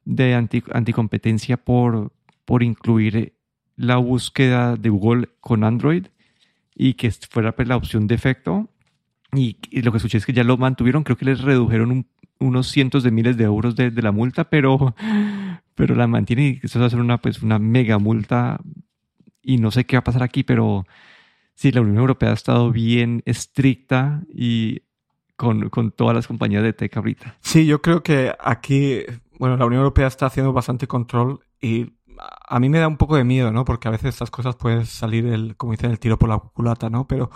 de 0.05 0.35
anti, 0.35 0.63
anticompetencia 0.73 1.57
por, 1.57 2.13
por 2.45 2.63
incluir 2.63 3.35
la 3.77 3.97
búsqueda 3.97 4.77
de 4.77 4.89
Google 4.89 5.29
con 5.41 5.65
Android 5.65 6.07
y 6.77 6.95
que 6.95 7.11
fuera 7.11 7.57
pues, 7.57 7.67
la 7.67 7.77
opción 7.77 8.07
de 8.07 8.15
efecto. 8.15 8.69
Y, 9.33 9.57
lo 9.81 9.91
que 9.91 9.97
escuché 9.97 10.19
es 10.19 10.27
que 10.27 10.33
ya 10.33 10.45
lo 10.45 10.57
mantuvieron, 10.57 11.03
creo 11.03 11.17
que 11.17 11.25
les 11.25 11.41
redujeron 11.41 12.07
unos 12.39 12.69
cientos 12.69 13.03
de 13.03 13.11
miles 13.11 13.37
de 13.37 13.45
euros 13.45 13.75
de, 13.75 13.91
la 13.91 14.13
multa, 14.13 14.45
pero, 14.45 14.95
pero 15.75 15.95
la 15.95 16.07
mantienen 16.07 16.61
y 16.63 16.67
eso 16.67 16.79
va 16.79 16.87
a 16.87 16.91
ser 16.91 17.01
una, 17.01 17.19
pues, 17.19 17.43
una 17.43 17.59
mega 17.59 17.99
multa 17.99 18.61
y 19.43 19.59
no 19.59 19.71
sé 19.71 19.85
qué 19.85 19.97
va 19.97 20.01
a 20.01 20.05
pasar 20.05 20.23
aquí, 20.23 20.43
pero 20.43 20.87
sí, 21.55 21.73
la 21.73 21.81
Unión 21.81 21.99
Europea 21.99 22.31
ha 22.31 22.35
estado 22.35 22.71
bien 22.71 23.23
estricta 23.25 24.23
y 24.33 24.83
con, 25.37 25.69
con 25.71 25.93
todas 25.93 26.15
las 26.15 26.27
compañías 26.27 26.63
de 26.63 26.73
tech 26.73 26.97
ahorita. 26.97 27.37
Sí, 27.41 27.67
yo 27.67 27.81
creo 27.81 28.03
que 28.03 28.35
aquí, 28.39 29.01
bueno, 29.39 29.57
la 29.57 29.67
Unión 29.67 29.81
Europea 29.81 30.07
está 30.07 30.27
haciendo 30.27 30.53
bastante 30.53 30.87
control 30.87 31.41
y 31.61 31.96
a 32.19 32.61
mí 32.61 32.69
me 32.69 32.79
da 32.79 32.89
un 32.89 32.97
poco 32.97 33.17
de 33.17 33.25
miedo, 33.25 33.53
¿no? 33.53 33.65
Porque 33.65 33.89
a 33.89 33.91
veces 33.91 34.11
estas 34.11 34.31
cosas 34.31 34.57
pueden 34.57 34.87
salir, 34.87 35.27
el, 35.27 35.57
como 35.57 35.73
dicen, 35.73 35.91
el 35.91 35.99
tiro 35.99 36.19
por 36.19 36.29
la 36.29 36.39
culata, 36.39 36.91
¿no? 36.91 37.07
Pero 37.07 37.31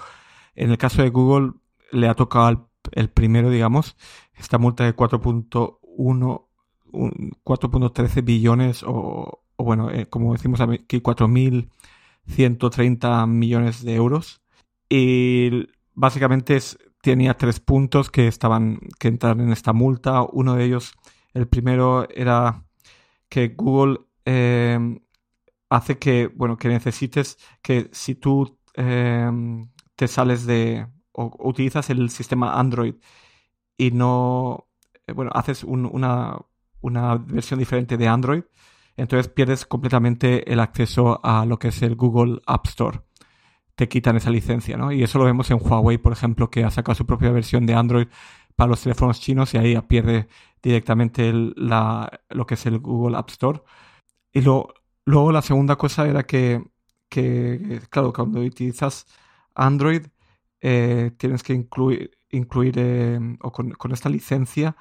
en 0.55 0.71
el 0.71 0.79
caso 0.79 1.03
de 1.03 1.11
Google 1.11 1.53
le 1.93 2.09
ha 2.09 2.15
tocado 2.15 2.71
el 2.93 3.11
primero, 3.11 3.51
digamos, 3.51 3.97
esta 4.35 4.59
multa 4.59 4.85
de 4.85 4.97
4.1, 4.97 6.47
4.13 6.93 8.25
billones 8.25 8.83
o, 8.87 9.43
bueno, 9.59 9.91
eh, 9.91 10.07
como 10.07 10.33
decimos 10.33 10.61
aquí, 10.61 11.01
4.130 11.01 13.27
millones 13.27 13.85
de 13.85 13.95
euros. 13.95 14.43
Y 14.89 15.69
básicamente 15.95 16.59
tenía 17.03 17.35
tres 17.35 17.61
puntos 17.61 18.11
que 18.11 18.27
estaban, 18.27 18.81
que 18.99 19.09
entraron 19.09 19.43
en 19.43 19.53
esta 19.53 19.73
multa. 19.73 20.23
Uno 20.23 20.55
de 20.55 20.65
ellos, 20.65 20.95
el 21.35 21.47
primero 21.47 22.09
era 22.11 22.65
que 23.29 23.55
Google 23.57 24.01
Em, 24.25 25.01
hace 25.69 25.99
que, 25.99 26.29
bueno, 26.29 26.57
que 26.57 26.69
necesites 26.69 27.39
que 27.63 27.89
si 27.93 28.15
tú 28.15 28.59
em, 28.75 29.71
te 29.97 30.09
sales 30.09 30.47
de 30.47 30.87
o 31.13 31.49
utilizas 31.49 31.91
el 31.91 32.11
sistema 32.11 32.59
Android 32.59 32.95
y 33.77 33.91
no, 33.93 34.69
eh, 35.07 35.13
bueno, 35.13 35.31
haces 35.35 35.65
una, 35.65 36.39
una 36.81 37.17
versión 37.17 37.59
diferente 37.59 37.97
de 37.97 38.09
Android, 38.09 38.43
entonces 38.97 39.29
pierdes 39.29 39.67
completamente 39.67 40.53
el 40.53 40.61
acceso 40.61 41.21
a 41.25 41.47
lo 41.47 41.59
que 41.59 41.69
es 41.69 41.83
el 41.83 41.97
Google 41.97 42.41
App 42.47 42.67
Store. 42.67 43.01
Te 43.75 43.89
quitan 43.89 44.17
esa 44.17 44.31
licencia, 44.31 44.77
¿no? 44.77 44.93
Y 44.93 45.03
eso 45.03 45.19
lo 45.19 45.25
vemos 45.25 45.51
en 45.51 45.59
Huawei, 45.61 45.99
por 45.99 46.13
ejemplo, 46.13 46.51
que 46.51 46.65
ha 46.65 46.71
sacado 46.71 46.95
su 46.95 47.07
propia 47.07 47.31
versión 47.31 47.65
de 47.67 47.75
Android 47.75 48.09
para 48.57 48.69
los 48.69 48.83
teléfonos 48.83 49.21
chinos 49.21 49.55
y 49.55 49.59
ahí 49.59 49.81
pierde 49.89 50.29
directamente 50.63 51.33
la, 51.33 52.21
lo 52.29 52.47
que 52.47 52.55
es 52.55 52.67
el 52.67 52.79
Google 52.79 53.17
App 53.17 53.31
Store. 53.31 53.63
Y 54.33 54.43
luego 54.43 55.33
la 55.33 55.43
segunda 55.43 55.77
cosa 55.77 56.09
era 56.09 56.25
que, 56.25 56.63
claro, 57.91 58.13
cuando 58.13 58.41
utilizas 58.41 59.07
Android, 59.55 60.07
eh, 60.61 61.13
tienes 61.17 61.43
que 61.43 61.55
incluir, 61.55 62.11
incluir 62.31 62.75
eh, 62.79 63.19
o 63.41 63.53
con, 63.53 63.93
esta 63.93 64.09
licencia, 64.09 64.77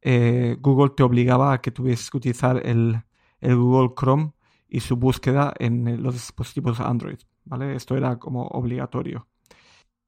eh, 0.00 0.56
Google 0.60 0.92
te 0.96 1.02
obligaba 1.02 1.52
a 1.52 1.60
que 1.60 1.70
tuvieses 1.70 2.10
que 2.10 2.18
utilizar 2.18 2.60
el, 2.64 3.02
Google 3.42 3.94
Chrome 3.94 4.32
y 4.68 4.80
su 4.80 4.96
búsqueda 4.96 5.52
en 5.58 6.02
los 6.02 6.14
dispositivos 6.14 6.80
Android, 6.80 7.18
¿vale? 7.44 7.74
Esto 7.76 7.94
era 7.96 8.18
como 8.18 8.46
obligatorio. 8.46 9.28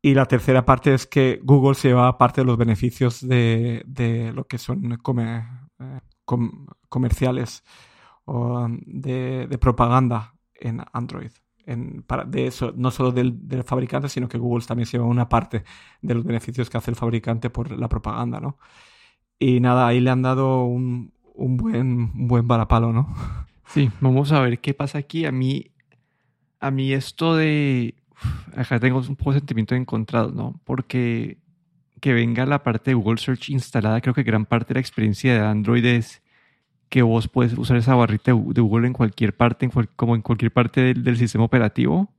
Y 0.00 0.14
la 0.14 0.24
tercera 0.26 0.64
parte 0.64 0.94
es 0.94 1.06
que 1.06 1.40
Google 1.42 1.74
se 1.74 1.88
lleva 1.88 2.16
parte 2.16 2.40
de 2.40 2.46
los 2.46 2.56
beneficios 2.56 3.20
de, 3.26 3.84
lo 4.34 4.46
que 4.46 4.56
son 4.56 4.98
comerciales 6.88 7.64
o 8.26 8.68
de, 8.68 9.56
propaganda 9.58 10.34
en 10.54 10.82
Android. 10.92 11.30
En, 11.64 12.02
para, 12.02 12.24
de 12.24 12.46
eso, 12.46 12.72
no 12.76 12.90
solo 12.90 13.10
del, 13.10 13.64
fabricante, 13.64 14.08
sino 14.08 14.28
que 14.28 14.38
Google 14.38 14.64
también 14.64 14.86
se 14.86 14.98
lleva 14.98 15.08
una 15.08 15.28
parte 15.28 15.64
de 16.00 16.14
los 16.14 16.24
beneficios 16.24 16.70
que 16.70 16.78
hace 16.78 16.90
el 16.90 16.96
fabricante 16.96 17.50
por 17.50 17.70
la 17.70 17.88
propaganda, 17.88 18.38
¿no? 18.38 18.58
Y 19.38 19.60
nada, 19.60 19.86
ahí 19.86 20.00
le 20.00 20.10
han 20.10 20.22
dado 20.22 20.64
un, 20.64 21.12
un 21.34 21.56
buen, 21.56 22.28
buen 22.28 22.46
varapalo, 22.46 22.92
¿no? 22.92 23.14
Sí, 23.68 23.90
vamos 24.00 24.30
a 24.30 24.38
ver 24.40 24.60
qué 24.60 24.74
pasa 24.74 24.98
aquí. 24.98 25.24
A 25.24 25.32
mí, 25.32 25.72
a 26.60 26.70
mí 26.70 26.92
esto 26.92 27.34
de... 27.34 27.96
acá 28.54 28.78
tengo 28.78 29.00
un 29.00 29.16
poco 29.16 29.32
de 29.32 29.40
sentimiento 29.40 29.74
encontrado, 29.74 30.30
¿no? 30.30 30.60
Porque 30.64 31.38
que 32.00 32.12
venga 32.12 32.46
la 32.46 32.62
parte 32.62 32.92
de 32.92 32.94
Google 32.94 33.18
Search 33.18 33.50
instalada, 33.50 34.00
creo 34.00 34.14
que 34.14 34.22
gran 34.22 34.46
parte 34.46 34.68
de 34.68 34.74
la 34.74 34.80
experiencia 34.80 35.34
de 35.34 35.40
Android 35.40 35.84
es 35.84 36.22
que 36.88 37.02
vos 37.02 37.28
puedes 37.28 37.56
usar 37.58 37.76
esa 37.76 37.94
barrita 37.94 38.32
de 38.32 38.60
Google 38.60 38.86
en 38.86 38.92
cualquier 38.92 39.36
parte, 39.36 39.68
como 39.96 40.14
en 40.14 40.22
cualquier 40.22 40.52
parte 40.52 40.94
del, 40.94 41.16
sistema 41.16 41.44
operativo 41.44 42.12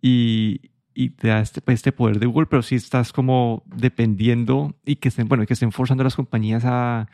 y, 0.00 0.70
y, 0.94 1.10
te 1.10 1.28
da 1.28 1.40
este, 1.40 1.60
este 1.72 1.92
poder 1.92 2.18
de 2.18 2.26
Google, 2.26 2.46
pero 2.46 2.62
si 2.62 2.74
estás 2.74 3.12
como 3.12 3.62
dependiendo 3.66 4.74
y 4.84 4.96
que 4.96 5.08
estén, 5.08 5.28
bueno, 5.28 5.46
que 5.46 5.54
estén 5.54 5.72
forzando 5.72 6.02
a 6.02 6.04
las 6.04 6.16
compañías 6.16 6.64
a, 6.64 7.08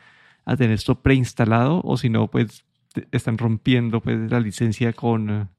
a 0.45 0.57
tener 0.57 0.73
esto 0.73 1.01
preinstalado 1.01 1.81
o 1.83 1.97
si 1.97 2.09
no, 2.09 2.27
pues 2.27 2.65
están 3.11 3.37
rompiendo 3.37 4.01
pues 4.01 4.29
la 4.29 4.39
licencia 4.39 4.91
con, 4.91 5.49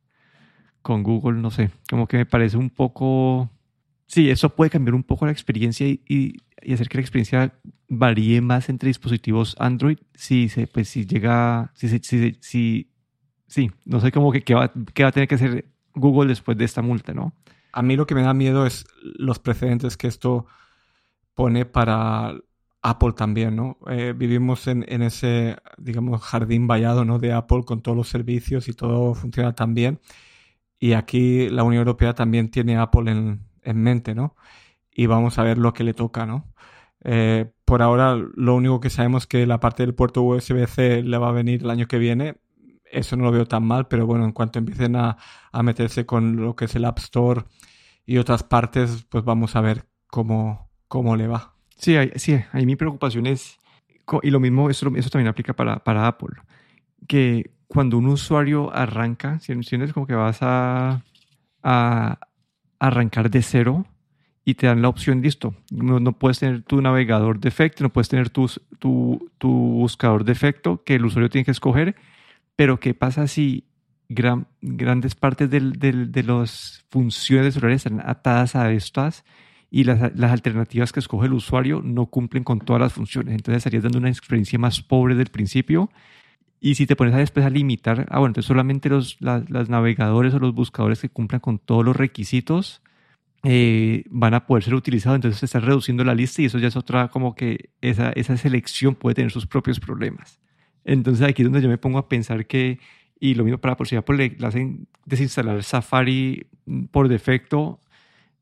con 0.82 1.02
Google, 1.02 1.40
no 1.40 1.50
sé, 1.50 1.70
como 1.88 2.06
que 2.06 2.18
me 2.18 2.26
parece 2.26 2.56
un 2.56 2.70
poco... 2.70 3.50
Sí, 4.06 4.28
eso 4.28 4.54
puede 4.54 4.70
cambiar 4.70 4.94
un 4.94 5.04
poco 5.04 5.24
la 5.24 5.32
experiencia 5.32 5.86
y 5.86 6.36
y 6.64 6.72
hacer 6.72 6.88
que 6.88 6.98
la 6.98 7.02
experiencia 7.02 7.54
varíe 7.94 8.40
más 8.40 8.70
entre 8.70 8.88
dispositivos 8.88 9.54
Android 9.58 9.98
si 10.14 10.48
pues 10.72 10.88
si 10.88 11.04
llega, 11.04 11.72
si, 11.74 11.88
si, 11.98 12.90
sí, 13.46 13.70
no 13.84 14.00
sé 14.00 14.10
cómo 14.10 14.32
que 14.32 14.42
qué 14.42 14.54
va, 14.54 14.64
a 14.64 15.12
tener 15.12 15.28
que 15.28 15.34
hacer 15.34 15.66
Google 15.94 16.28
después 16.28 16.56
de 16.56 16.64
esta 16.64 16.80
multa, 16.80 17.12
¿no? 17.12 17.34
A 17.70 17.82
mí 17.82 17.96
lo 17.96 18.06
que 18.06 18.14
me 18.14 18.22
da 18.22 18.32
miedo 18.32 18.64
es 18.66 18.86
los 19.02 19.38
precedentes 19.38 19.98
que 19.98 20.06
esto 20.06 20.46
pone 21.34 21.66
para 21.66 22.34
Apple 22.80 23.12
también, 23.12 23.56
¿no? 23.56 23.76
Eh, 23.88 24.14
vivimos 24.16 24.66
en, 24.68 24.86
en, 24.88 25.02
ese, 25.02 25.58
digamos, 25.76 26.22
jardín 26.22 26.66
vallado, 26.66 27.04
¿no? 27.04 27.18
De 27.18 27.32
Apple 27.34 27.64
con 27.66 27.82
todos 27.82 27.96
los 27.96 28.08
servicios 28.08 28.68
y 28.68 28.72
todo 28.72 29.14
funciona 29.14 29.54
tan 29.54 29.74
bien. 29.74 30.00
Y 30.78 30.94
aquí 30.94 31.50
la 31.50 31.62
Unión 31.62 31.80
Europea 31.80 32.14
también 32.14 32.50
tiene 32.50 32.78
Apple 32.78 33.10
en, 33.10 33.42
en 33.62 33.82
mente, 33.82 34.14
¿no? 34.14 34.34
Y 34.90 35.06
vamos 35.06 35.38
a 35.38 35.42
ver 35.42 35.58
lo 35.58 35.74
que 35.74 35.84
le 35.84 35.94
toca, 35.94 36.26
¿no? 36.26 36.52
Eh, 37.04 37.50
por 37.64 37.82
ahora, 37.82 38.16
lo 38.16 38.54
único 38.54 38.80
que 38.80 38.90
sabemos 38.90 39.24
es 39.24 39.26
que 39.26 39.46
la 39.46 39.60
parte 39.60 39.82
del 39.82 39.94
puerto 39.94 40.22
USB-C 40.22 41.02
le 41.02 41.18
va 41.18 41.28
a 41.28 41.32
venir 41.32 41.62
el 41.62 41.70
año 41.70 41.86
que 41.86 41.98
viene. 41.98 42.36
Eso 42.84 43.16
no 43.16 43.24
lo 43.24 43.32
veo 43.32 43.46
tan 43.46 43.64
mal, 43.64 43.88
pero 43.88 44.06
bueno, 44.06 44.24
en 44.24 44.32
cuanto 44.32 44.58
empiecen 44.58 44.96
a, 44.96 45.16
a 45.50 45.62
meterse 45.62 46.04
con 46.04 46.36
lo 46.36 46.54
que 46.54 46.66
es 46.66 46.74
el 46.74 46.84
App 46.84 46.98
Store 46.98 47.44
y 48.04 48.18
otras 48.18 48.42
partes, 48.42 49.06
pues 49.08 49.24
vamos 49.24 49.56
a 49.56 49.60
ver 49.60 49.86
cómo, 50.06 50.70
cómo 50.88 51.16
le 51.16 51.26
va. 51.26 51.54
Sí, 51.76 51.96
sí, 52.16 52.38
ahí 52.52 52.66
mi 52.66 52.76
preocupación 52.76 53.26
es, 53.26 53.58
y 54.22 54.30
lo 54.30 54.40
mismo, 54.40 54.70
eso, 54.70 54.92
eso 54.94 55.10
también 55.10 55.28
aplica 55.28 55.54
para, 55.54 55.82
para 55.82 56.06
Apple, 56.06 56.36
que 57.08 57.50
cuando 57.66 57.96
un 57.96 58.06
usuario 58.06 58.72
arranca, 58.74 59.40
si 59.40 59.52
es 59.52 59.92
como 59.92 60.06
que 60.06 60.14
vas 60.14 60.38
a, 60.42 61.02
a 61.62 62.18
arrancar 62.78 63.30
de 63.30 63.42
cero 63.42 63.86
y 64.44 64.54
te 64.54 64.66
dan 64.66 64.82
la 64.82 64.88
opción, 64.88 65.22
listo, 65.22 65.54
no, 65.70 66.00
no 66.00 66.12
puedes 66.12 66.40
tener 66.40 66.62
tu 66.62 66.80
navegador 66.80 67.38
de 67.38 67.48
efecto, 67.48 67.84
no 67.84 67.92
puedes 67.92 68.08
tener 68.08 68.30
tu, 68.30 68.50
tu, 68.78 69.30
tu, 69.38 69.48
buscador 69.48 70.24
de 70.24 70.32
efecto 70.32 70.82
que 70.84 70.96
el 70.96 71.04
usuario 71.04 71.30
tiene 71.30 71.44
que 71.44 71.52
escoger, 71.52 71.94
pero 72.56 72.80
¿qué 72.80 72.94
pasa 72.94 73.28
si 73.28 73.64
gran, 74.08 74.48
grandes 74.60 75.14
partes 75.14 75.48
del, 75.48 75.74
del, 75.74 76.10
de 76.10 76.22
las 76.24 76.84
funciones 76.90 77.46
de 77.46 77.52
celular 77.52 77.76
están 77.76 78.00
atadas 78.04 78.56
a 78.56 78.72
estas 78.72 79.24
y 79.70 79.84
las, 79.84 80.14
las, 80.16 80.32
alternativas 80.32 80.92
que 80.92 81.00
escoge 81.00 81.26
el 81.26 81.34
usuario 81.34 81.80
no 81.82 82.06
cumplen 82.06 82.42
con 82.42 82.58
todas 82.58 82.82
las 82.82 82.92
funciones? 82.92 83.34
Entonces 83.34 83.58
estarías 83.58 83.84
dando 83.84 83.98
una 83.98 84.10
experiencia 84.10 84.58
más 84.58 84.82
pobre 84.82 85.14
del 85.14 85.28
principio. 85.28 85.88
Y 86.60 86.76
si 86.76 86.86
te 86.86 86.94
pones 86.94 87.14
a 87.14 87.18
después 87.18 87.44
a 87.44 87.50
limitar, 87.50 88.06
ah, 88.10 88.18
bueno, 88.18 88.30
entonces 88.30 88.46
solamente 88.46 88.88
los 88.88 89.16
las 89.20 89.68
navegadores 89.68 90.32
o 90.34 90.38
los 90.38 90.54
buscadores 90.54 91.00
que 91.00 91.08
cumplan 91.08 91.40
con 91.40 91.58
todos 91.58 91.84
los 91.84 91.96
requisitos 91.96 92.82
eh, 93.44 94.04
van 94.08 94.34
a 94.34 94.46
poder 94.46 94.62
ser 94.62 94.74
utilizados, 94.74 95.16
entonces 95.16 95.40
se 95.40 95.46
está 95.46 95.60
reduciendo 95.60 96.04
la 96.04 96.14
lista 96.14 96.42
y 96.42 96.44
eso 96.44 96.58
ya 96.58 96.68
es 96.68 96.76
otra, 96.76 97.08
como 97.08 97.34
que 97.34 97.70
esa, 97.80 98.12
esa 98.12 98.36
selección 98.36 98.94
puede 98.94 99.14
tener 99.14 99.32
sus 99.32 99.46
propios 99.46 99.80
problemas. 99.80 100.40
Entonces 100.84 101.26
aquí 101.26 101.42
es 101.42 101.46
donde 101.46 101.62
yo 101.62 101.68
me 101.68 101.78
pongo 101.78 101.98
a 101.98 102.08
pensar 102.08 102.46
que, 102.46 102.78
y 103.18 103.34
lo 103.34 103.44
mismo 103.44 103.58
para 103.58 103.76
por 103.76 103.88
si 103.88 103.96
Apple 103.96 104.36
le 104.38 104.46
hacen 104.46 104.86
desinstalar 105.04 105.62
Safari 105.62 106.46
por 106.90 107.08
defecto 107.08 107.80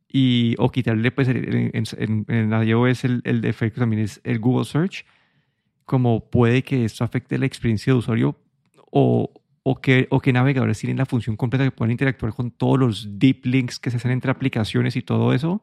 y, 0.09 0.55
o 0.59 0.71
quitarle 0.71 1.11
pues 1.11 1.29
en, 1.29 1.71
en, 1.73 2.25
en 2.29 2.63
iOS 2.69 3.05
el, 3.05 3.21
el 3.25 3.41
defecto 3.41 3.81
también 3.81 4.03
es 4.03 4.21
el 4.25 4.39
Google 4.39 4.65
Search, 4.65 5.07
como 5.85 6.31
puede 6.31 6.63
que 6.63 6.85
esto 6.85 7.05
afecte 7.05 7.39
la 7.39 7.47
experiencia 7.47 7.93
de 7.93 7.99
usuario 7.99 8.37
o, 8.91 9.33
o 9.71 9.81
que, 9.81 10.09
o 10.11 10.19
que 10.21 10.33
navegadores 10.33 10.81
tienen 10.81 10.97
la 10.97 11.07
función 11.07 11.37
completa 11.37 11.65
que 11.65 11.71
pueden 11.71 11.93
interactuar 11.93 12.33
con 12.35 12.51
todos 12.51 12.77
los 12.77 13.19
deep 13.21 13.47
links 13.47 13.79
que 13.79 13.93
se 13.93 13.99
hacen 13.99 14.11
entre 14.11 14.33
aplicaciones 14.33 14.97
y 14.97 15.03
todo 15.03 15.33
eso. 15.33 15.63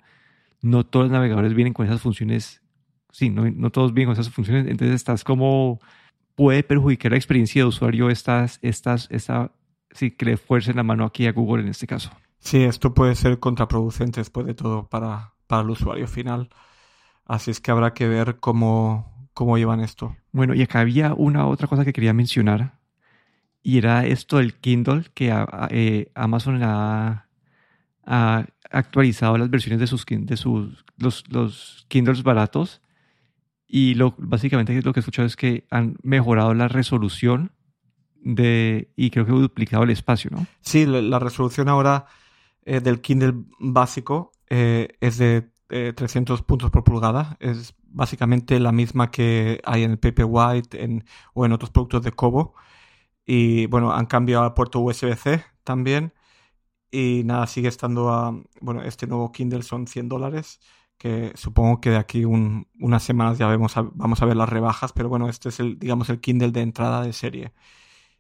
No 0.62 0.86
todos 0.86 1.08
los 1.08 1.12
navegadores 1.12 1.54
vienen 1.54 1.74
con 1.74 1.86
esas 1.86 2.00
funciones. 2.00 2.62
Sí, 3.12 3.30
no, 3.30 3.50
no 3.52 3.70
todos 3.70 3.94
vienen 3.94 4.14
con 4.14 4.22
esas 4.22 4.34
funciones. 4.34 4.66
Entonces 4.68 4.96
estás 4.96 5.24
como... 5.26 5.80
Puede 6.36 6.64
perjudicar 6.64 7.12
la 7.12 7.18
experiencia 7.18 7.64
de 7.64 7.68
usuario 7.68 8.12
estas, 8.12 8.60
estas, 8.62 9.08
esta, 9.10 9.52
sí, 9.90 10.12
que 10.12 10.26
le 10.26 10.38
fuercen 10.38 10.76
la 10.76 10.84
mano 10.84 11.04
aquí 11.04 11.26
a 11.26 11.32
Google 11.32 11.64
en 11.64 11.70
este 11.70 11.88
caso. 11.88 12.12
Sí, 12.38 12.64
esto 12.64 12.94
puede 12.94 13.16
ser 13.16 13.40
contraproducente 13.40 14.22
después 14.22 14.46
de 14.46 14.54
todo 14.54 14.88
para, 14.88 15.34
para 15.48 15.64
el 15.64 15.72
usuario 15.72 16.08
final. 16.08 16.50
Así 17.26 17.50
es 17.50 17.60
que 17.60 17.72
habrá 17.72 17.96
que 17.96 18.08
ver 18.08 18.38
cómo, 18.40 19.30
cómo 19.34 19.58
llevan 19.58 19.80
esto. 19.80 20.16
Bueno, 20.32 20.54
y 20.54 20.62
acá 20.62 20.80
había 20.80 21.16
una 21.16 21.48
otra 21.48 21.68
cosa 21.68 21.84
que 21.84 21.92
quería 21.92 22.14
mencionar 22.14 22.78
y 23.68 23.80
era 23.80 24.06
esto 24.06 24.38
del 24.38 24.54
Kindle, 24.54 25.04
que 25.14 25.30
eh, 25.72 26.10
Amazon 26.16 26.62
ha, 26.64 27.28
actualizado 28.72 29.38
las 29.38 29.50
versiones 29.50 29.82
de 29.82 29.88
sus, 29.88 30.06
de 30.06 30.38
sus 30.38 30.86
los, 30.96 31.26
los 31.28 31.86
Kindles 31.90 32.24
baratos. 32.24 32.82
Y 33.68 33.96
lo, 33.96 34.16
básicamente 34.18 34.82
lo 34.82 34.94
que 34.94 35.00
he 35.00 35.02
escuchado 35.02 35.26
es 35.26 35.36
que 35.36 35.68
han 35.70 35.98
mejorado 36.02 36.54
la 36.54 36.70
resolución 36.70 37.52
de, 38.16 38.90
y 38.96 39.10
creo 39.10 39.26
que 39.26 39.34
duplicado 39.34 39.84
el 39.84 39.90
espacio, 39.90 40.32
¿no? 40.32 40.48
Sí, 40.62 40.86
la, 40.86 41.20
resolución 41.20 41.68
ahora 41.68 42.06
eh, 42.64 42.80
del 42.80 43.02
Kindle 43.02 43.34
básico 43.60 44.32
eh, 44.50 44.96
es 45.02 45.18
de 45.18 45.52
300 45.68 46.42
puntos 46.44 46.72
por 46.72 46.86
pulgada. 46.86 47.36
Es 47.42 47.76
básicamente 47.84 48.62
la 48.62 48.72
misma 48.72 49.12
que 49.12 49.60
hay 49.66 49.84
en 49.84 49.92
el 49.92 50.00
Paperwhite 50.00 50.82
en, 50.82 51.04
o 51.34 51.46
en 51.46 51.52
otros 51.52 51.70
productos 51.70 52.04
de 52.04 52.14
Kobo. 52.14 52.56
Y 53.28 53.68
bueno, 53.68 53.92
han 53.94 54.08
cambiado 54.08 54.46
al 54.46 54.54
puerto 54.56 54.80
USB-C 54.80 55.44
también. 55.64 56.14
Y 56.92 57.24
nada, 57.26 57.48
sigue 57.48 57.68
estando 57.70 58.10
a. 58.12 58.32
Bueno, 58.62 58.84
este 58.84 59.08
nuevo 59.08 59.32
Kindle 59.32 59.64
son 59.64 59.88
100 59.88 60.10
dólares. 60.10 60.60
Que 60.98 61.34
supongo 61.36 61.82
que 61.82 61.92
de 61.92 61.98
aquí 61.98 62.26
unas 62.26 63.04
semanas 63.04 63.38
ya 63.38 63.48
vemos 63.48 63.76
vamos 63.94 64.22
a 64.22 64.26
ver 64.26 64.38
las 64.38 64.50
rebajas. 64.50 64.94
Pero 64.94 65.10
bueno, 65.10 65.30
este 65.30 65.50
es 65.50 65.60
el, 65.60 65.80
digamos, 65.80 66.10
el 66.10 66.22
Kindle 66.22 66.52
de 66.52 66.62
entrada 66.62 67.04
de 67.04 67.14
serie. 67.14 67.54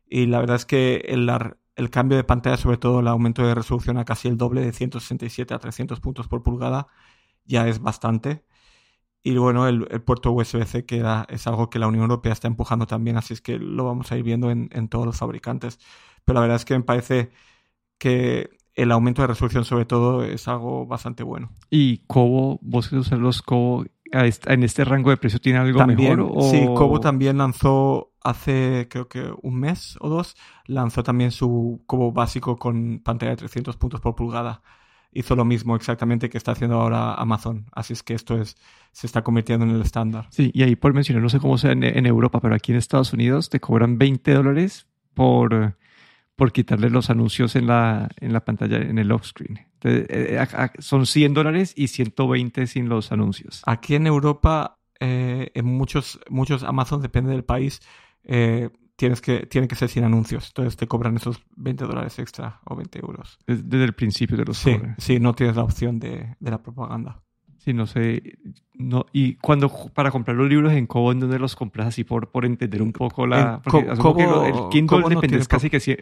Y 0.08 0.28
la 0.28 0.40
verdad 0.40 0.58
es 0.58 0.66
que 0.66 0.98
el, 1.08 1.30
el 1.76 1.90
cambio 1.92 2.18
de 2.18 2.24
pantalla, 2.26 2.58
sobre 2.58 2.78
todo 2.78 3.02
el 3.02 3.08
aumento 3.08 3.44
de 3.44 3.56
resolución 3.56 3.98
a 3.98 4.06
casi 4.06 4.28
el 4.30 4.38
doble, 4.38 4.62
de 4.62 4.74
167 4.74 5.54
a 5.54 5.60
300 5.60 6.00
puntos 6.02 6.28
por 6.28 6.44
pulgada, 6.44 6.88
ya 7.46 7.68
es 7.68 7.82
bastante. 7.82 8.46
Y 9.24 9.38
bueno, 9.38 9.68
el, 9.68 9.86
puerto 10.04 10.32
USB-C 10.32 10.86
que 10.86 11.04
es 11.30 11.48
algo 11.48 11.70
que 11.70 11.80
la 11.80 11.88
Unión 11.88 12.04
Europea 12.04 12.34
está 12.34 12.48
empujando 12.48 12.88
también, 12.88 13.18
así 13.18 13.34
es 13.34 13.42
que 13.42 13.58
lo 13.60 13.84
vamos 13.84 14.12
a 14.12 14.18
ir 14.18 14.24
viendo 14.24 14.50
en, 14.52 14.88
todos 14.88 15.06
los 15.06 15.18
fabricantes. 15.18 15.80
Pero 16.24 16.36
la 16.36 16.42
verdad 16.42 16.58
es 16.58 16.66
que 16.66 16.78
me 16.78 16.84
parece 16.84 17.32
que 17.98 18.50
el 18.76 18.92
aumento 18.92 19.22
de 19.22 19.28
resolución 19.28 19.66
sobre 19.66 19.86
todo 19.86 20.24
es 20.24 20.48
algo 20.48 20.86
bastante 20.86 21.24
bueno. 21.24 21.52
¿Y 21.70 22.00
Kobo, 22.08 22.60
vos 22.62 22.90
que 22.90 22.98
usar 22.98 23.20
los 23.20 23.42
Kobo 23.42 23.86
en 24.12 24.64
este 24.64 24.86
rango 24.86 25.10
de 25.10 25.18
precio 25.18 25.40
tiene 25.40 25.60
algo 25.60 25.86
mejor? 25.86 26.44
Sí, 26.44 26.66
Kobo 26.76 27.00
también 27.00 27.38
lanzó 27.38 28.14
hace 28.24 28.88
creo 28.90 29.08
que 29.08 29.34
un 29.42 29.60
mes 29.60 29.98
o 30.00 30.10
dos, 30.10 30.36
lanzó 30.66 31.04
también 31.04 31.32
su 31.32 31.82
Kobo 31.86 32.12
básico 32.12 32.58
con 32.58 33.00
pantalla 33.04 33.32
de 33.32 33.38
300 33.38 33.76
puntos 33.78 34.00
por 34.00 34.16
pulgada 34.16 34.62
hizo 35.12 35.36
lo 35.36 35.46
mismo 35.46 35.76
exactamente 35.76 36.30
que 36.30 36.38
está 36.38 36.52
haciendo 36.52 36.80
ahora 36.80 37.14
Amazon. 37.16 37.66
Así 37.72 37.94
es 37.94 38.04
que 38.04 38.14
esto 38.14 38.40
es, 38.40 38.58
se 38.92 39.08
está 39.08 39.24
convirtiendo 39.24 39.66
en 39.66 39.72
el 39.72 39.82
estándar. 39.82 40.28
Sí, 40.32 40.52
y 40.54 40.64
ahí 40.64 40.76
por 40.76 40.94
mencionar, 40.94 41.24
no 41.24 41.30
sé 41.30 41.40
cómo 41.40 41.58
sea 41.58 41.72
en, 41.72 42.06
Europa, 42.06 42.40
pero 42.40 42.56
aquí 42.56 42.72
en 42.72 42.78
Estados 42.78 43.14
Unidos 43.14 43.50
te 43.50 43.60
cobran 43.60 43.98
20 43.98 44.34
dólares 44.34 44.88
por, 45.14 45.78
por 46.36 46.52
quitarle 46.52 46.90
los 46.90 47.10
anuncios 47.10 47.56
en 47.56 47.68
la, 47.68 48.10
en 48.18 48.34
la 48.34 48.46
pantalla, 48.46 48.78
en 48.78 49.00
el 49.00 49.08
lock 49.08 49.24
screen. 49.24 49.68
Eh, 49.84 50.44
son 50.80 51.06
100 51.06 51.34
dólares 51.34 51.74
y 51.76 51.88
120 51.88 52.68
sin 52.68 52.90
los 52.90 53.12
anuncios. 53.12 53.62
Aquí 53.66 53.96
en 53.96 54.08
Europa, 54.08 54.78
eh, 55.00 55.52
en 55.54 55.66
muchos, 55.66 56.20
muchos 56.30 56.64
Amazon, 56.64 57.02
depende 57.02 57.32
del 57.32 57.44
país, 57.44 57.82
eh, 58.24 58.70
tienes 58.98 59.22
que, 59.22 59.46
tiene 59.46 59.68
que 59.70 59.76
ser 59.76 59.88
sin 59.88 60.04
anuncios. 60.04 60.48
Entonces 60.48 60.76
te 60.76 60.88
cobran 60.88 61.16
esos 61.16 61.42
20 61.56 61.86
dólares 61.86 62.20
extra 62.20 62.60
o 62.66 62.76
20 62.76 63.00
euros. 63.00 63.40
Desde 63.46 63.84
el 63.84 63.94
principio 63.94 64.36
de 64.36 64.44
los 64.44 64.58
Sí, 64.58 64.78
sí, 64.98 65.20
no 65.20 65.34
tienes 65.34 65.56
la 65.56 65.64
opción 65.64 66.00
de, 66.00 66.36
de, 66.40 66.52
la 66.52 66.62
propaganda. 66.62 67.22
Sí, 67.60 67.74
no 67.74 67.86
sé. 67.86 68.38
No, 68.74 69.06
y 69.14 69.36
cuando 69.36 69.72
para 69.94 70.10
comprar 70.10 70.36
los 70.36 70.50
libros 70.50 70.74
en 70.74 70.88
Kobo, 70.88 71.12
¿en 71.12 71.20
dónde 71.20 71.38
los 71.38 71.56
compras? 71.56 71.88
Así 71.88 72.04
por, 72.04 72.32
por 72.32 72.44
entender 72.46 72.82
un 72.82 72.92
poco 72.92 73.28
la. 73.28 73.62
Kobo, 73.64 74.46
el 74.46 74.70
Kindle 74.70 75.00
no 75.02 75.10
depende 75.10 75.46
casi 75.46 75.70
que 75.70 75.80
sí. 75.80 75.96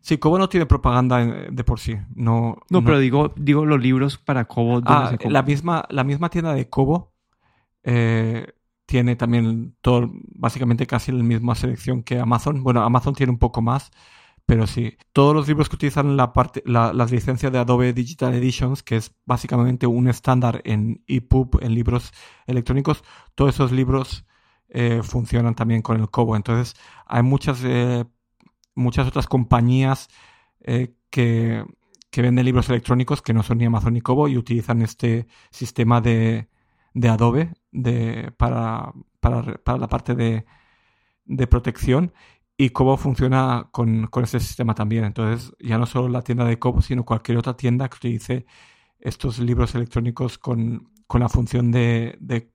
Sí, 0.00 0.18
Kobo 0.18 0.38
no 0.38 0.48
tiene 0.48 0.66
propaganda 0.66 1.24
de 1.24 1.64
por 1.64 1.80
sí. 1.80 1.96
No, 2.14 2.58
no, 2.68 2.84
pero 2.84 2.98
digo, 2.98 3.32
digo 3.36 3.64
los 3.64 3.80
libros 3.80 4.18
para 4.18 4.44
Kobo. 4.44 4.82
Ah, 4.84 5.16
la 5.24 5.42
misma, 5.42 5.86
la 5.88 6.04
misma 6.04 6.28
tienda 6.28 6.54
de 6.54 6.68
Kobo. 6.68 7.14
Eh, 7.84 8.46
tiene 8.86 9.16
también 9.16 9.76
todo, 9.80 10.10
básicamente 10.34 10.86
casi 10.86 11.12
la 11.12 11.22
misma 11.22 11.54
selección 11.54 12.02
que 12.02 12.18
Amazon. 12.18 12.62
Bueno, 12.62 12.82
Amazon 12.82 13.14
tiene 13.14 13.32
un 13.32 13.38
poco 13.38 13.62
más, 13.62 13.90
pero 14.46 14.66
sí. 14.66 14.96
Todos 15.12 15.34
los 15.34 15.48
libros 15.48 15.68
que 15.68 15.76
utilizan 15.76 16.16
la 16.16 16.32
parte, 16.32 16.62
la, 16.66 16.92
las 16.92 17.10
licencias 17.10 17.52
de 17.52 17.58
Adobe 17.58 17.92
Digital 17.92 18.34
Editions, 18.34 18.82
que 18.82 18.96
es 18.96 19.14
básicamente 19.24 19.86
un 19.86 20.08
estándar 20.08 20.60
en 20.64 21.02
EPUB, 21.06 21.62
en 21.62 21.74
libros 21.74 22.12
electrónicos, 22.46 23.04
todos 23.34 23.54
esos 23.54 23.72
libros 23.72 24.26
eh, 24.68 25.00
funcionan 25.02 25.54
también 25.54 25.82
con 25.82 26.00
el 26.00 26.10
Kobo. 26.10 26.36
Entonces, 26.36 26.74
hay 27.06 27.22
muchas, 27.22 27.62
eh, 27.64 28.04
muchas 28.74 29.06
otras 29.08 29.26
compañías 29.26 30.08
eh, 30.60 30.94
que, 31.10 31.64
que 32.10 32.22
venden 32.22 32.44
libros 32.44 32.68
electrónicos 32.68 33.22
que 33.22 33.34
no 33.34 33.42
son 33.42 33.58
ni 33.58 33.66
Amazon 33.66 33.94
ni 33.94 34.00
Kobo 34.00 34.28
y 34.28 34.36
utilizan 34.36 34.82
este 34.82 35.26
sistema 35.50 36.00
de, 36.00 36.48
de 36.94 37.08
Adobe 37.08 37.52
de, 37.72 38.32
para, 38.36 38.92
para, 39.20 39.42
para 39.58 39.78
la 39.78 39.88
parte 39.88 40.14
de, 40.14 40.44
de, 41.24 41.46
protección 41.46 42.12
y 42.56 42.70
Kobo 42.70 42.96
funciona 42.96 43.68
con, 43.72 44.06
con 44.06 44.24
ese 44.24 44.38
sistema 44.38 44.74
también. 44.74 45.04
Entonces, 45.04 45.54
ya 45.58 45.78
no 45.78 45.86
solo 45.86 46.08
la 46.08 46.22
tienda 46.22 46.44
de 46.44 46.58
Kobo, 46.58 46.82
sino 46.82 47.04
cualquier 47.04 47.38
otra 47.38 47.56
tienda 47.56 47.88
que 47.88 47.96
utilice 47.96 48.46
estos 49.00 49.38
libros 49.38 49.74
electrónicos 49.74 50.38
con, 50.38 50.90
con 51.06 51.20
la 51.20 51.28
función 51.28 51.72
de, 51.72 52.16
de, 52.20 52.52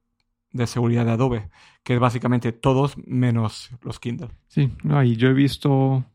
de, 0.51 0.67
seguridad 0.67 1.06
de 1.06 1.12
Adobe, 1.12 1.49
que 1.84 1.95
es 1.95 1.99
básicamente 1.99 2.53
todos 2.53 2.95
menos 3.06 3.71
los 3.82 3.99
Kindle. 3.99 4.30
Sí, 4.47 4.71
no, 4.84 5.03
y 5.03 5.17
yo 5.17 5.27
he 5.30 5.34
visto, 5.34 6.06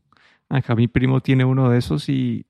acá 0.49 0.75
mi 0.75 0.87
primo 0.87 1.21
tiene 1.21 1.45
uno 1.45 1.69
de 1.69 1.77
esos 1.77 2.09
y 2.09 2.47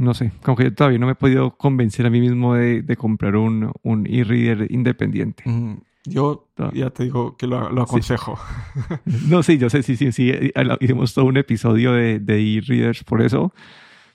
no 0.00 0.14
sé, 0.14 0.32
como 0.42 0.56
que 0.56 0.70
todavía 0.70 0.98
no 0.98 1.06
me 1.06 1.12
he 1.12 1.16
podido 1.16 1.56
convencer 1.56 2.06
a 2.06 2.10
mí 2.10 2.20
mismo 2.20 2.54
de, 2.54 2.82
de 2.82 2.96
comprar 2.96 3.36
un, 3.36 3.72
un 3.82 4.06
e-reader 4.06 4.66
independiente. 4.70 5.42
Mm, 5.46 5.74
Yo 6.04 6.48
ya 6.72 6.90
te 6.90 7.04
digo 7.04 7.36
que 7.36 7.46
lo, 7.46 7.70
lo 7.70 7.82
aconsejo. 7.82 8.38
No, 9.28 9.42
sí, 9.42 9.58
yo 9.58 9.68
sé, 9.70 9.82
sí, 9.82 9.96
sí, 9.96 10.12
sí. 10.12 10.30
eh, 10.30 10.52
Hicimos 10.80 11.14
todo 11.14 11.26
un 11.26 11.36
episodio 11.36 11.92
de, 11.92 12.18
de 12.18 12.56
e-readers 12.56 13.04
por 13.04 13.22
eso. 13.22 13.52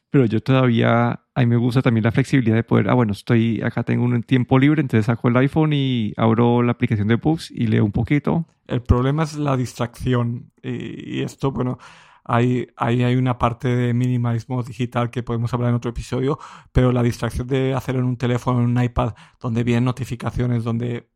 Pero 0.10 0.26
yo 0.26 0.40
todavía, 0.42 1.20
a 1.34 1.40
mí 1.42 1.46
me 1.46 1.58
gusta 1.58 1.82
también 1.82 2.04
la 2.06 2.12
flexibilidad 2.12 2.56
de 2.56 2.64
poder, 2.64 2.90
ah, 2.90 2.94
bueno, 2.94 3.12
estoy, 3.12 3.62
acá 3.62 3.84
tengo 3.84 4.06
un 4.06 4.24
tiempo 4.24 4.58
libre, 4.58 4.80
entonces 4.82 5.08
saco 5.08 5.28
el 5.28 5.36
iPhone 5.36 5.74
y 5.74 6.14
abro 6.16 6.62
la 6.64 6.72
aplicación 6.72 7.10
de 7.10 7.16
Books 7.16 7.52
y 7.52 7.68
leo 7.68 7.84
un 7.84 7.92
poquito. 7.92 8.46
El 8.68 8.82
problema 8.82 9.24
es 9.24 9.36
la 9.36 9.58
distracción. 9.58 10.52
Y, 10.64 11.18
y 11.18 11.22
esto, 11.22 11.52
bueno, 11.52 11.80
ahí, 12.26 12.68
ahí 12.76 13.04
hay 13.04 13.16
una 13.16 13.38
parte 13.38 13.70
de 13.70 13.94
minimalismo 13.94 14.64
digital 14.64 15.10
que 15.12 15.24
podemos 15.24 15.54
hablar 15.54 15.70
en 15.70 15.76
otro 15.76 15.92
episodio, 15.92 16.40
pero 16.72 16.92
la 16.92 17.04
distracción 17.04 17.48
de 17.48 17.74
hacerlo 17.74 18.02
en 18.02 18.08
un 18.08 18.18
teléfono, 18.18 18.60
en 18.60 18.66
un 18.66 18.84
iPad, 18.84 19.14
donde 19.40 19.64
vienen 19.64 19.86
notificaciones, 19.86 20.64
donde 20.64 21.10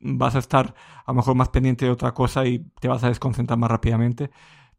vas 0.00 0.34
a 0.34 0.38
estar 0.38 0.74
a 1.06 1.12
lo 1.12 1.14
mejor 1.14 1.34
más 1.36 1.50
pendiente 1.50 1.84
de 1.84 1.90
otra 1.90 2.12
cosa 2.12 2.46
y 2.46 2.70
te 2.80 2.88
vas 2.88 3.04
a 3.04 3.08
desconcentrar 3.08 3.58
más 3.58 3.70
rápidamente. 3.70 4.30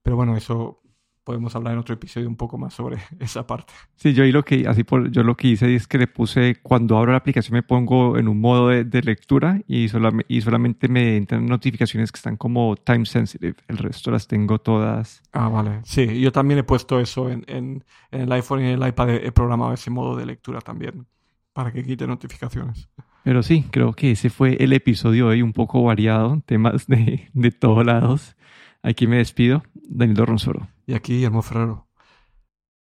Pero 0.01 0.15
bueno, 0.17 0.35
eso 0.37 0.81
podemos 1.25 1.53
hablar 1.57 1.73
en 1.73 1.79
otro 1.79 1.93
episodio 1.95 2.29
un 2.29 2.37
poco 2.37 2.57
más 2.57 2.73
sobre 2.73 2.97
esa 3.19 3.45
parte. 3.45 3.73
Sí, 3.95 4.13
yo 4.13 4.23
lo 4.25 4.43
que, 4.43 4.67
así 4.67 4.83
por, 4.85 5.11
yo 5.11 5.23
lo 5.23 5.35
que 5.35 5.49
hice 5.49 5.75
es 5.75 5.87
que 5.87 5.97
le 5.97 6.07
puse, 6.07 6.57
cuando 6.61 6.97
abro 6.97 7.11
la 7.11 7.17
aplicación 7.17 7.55
me 7.55 7.63
pongo 7.63 8.17
en 8.17 8.27
un 8.29 8.39
modo 8.39 8.69
de, 8.69 8.83
de 8.85 9.01
lectura 9.01 9.61
y, 9.67 9.87
solam- 9.87 10.23
y 10.29 10.41
solamente 10.41 10.87
me 10.87 11.17
entran 11.17 11.45
notificaciones 11.45 12.11
que 12.11 12.17
están 12.17 12.37
como 12.37 12.75
time 12.77 13.05
sensitive. 13.05 13.55
El 13.67 13.77
resto 13.77 14.11
las 14.11 14.27
tengo 14.27 14.59
todas. 14.59 15.21
Ah, 15.33 15.49
vale. 15.49 15.81
Sí, 15.83 16.19
yo 16.21 16.31
también 16.31 16.59
he 16.59 16.63
puesto 16.63 16.99
eso 16.99 17.29
en, 17.29 17.43
en, 17.47 17.83
en 18.11 18.21
el 18.21 18.31
iPhone 18.31 18.61
y 18.61 18.63
en 18.69 18.81
el 18.81 18.87
iPad. 18.87 19.09
He 19.09 19.27
he 19.27 19.31
programado 19.31 19.73
ese 19.73 19.89
modo 19.89 20.15
de 20.15 20.25
lectura 20.25 20.61
también 20.61 21.05
para 21.53 21.71
que 21.73 21.83
quite 21.83 22.05
notificaciones. 22.07 22.89
Pero 23.23 23.41
sí, 23.41 23.65
creo 23.71 23.93
que 23.93 24.11
ese 24.11 24.29
fue 24.29 24.55
el 24.63 24.71
episodio 24.73 25.27
hoy, 25.27 25.41
un 25.41 25.53
poco 25.53 25.81
variado, 25.83 26.41
temas 26.45 26.85
de, 26.87 27.29
de 27.33 27.51
todos 27.51 27.85
lados. 27.85 28.35
Aquí 28.83 29.07
me 29.07 29.17
despido, 29.17 29.63
Danilo 29.73 30.25
Ronsoro. 30.25 30.67
Y 30.87 30.93
aquí, 30.93 31.13
Guillermo 31.13 31.41
Ferrero. 31.41 31.84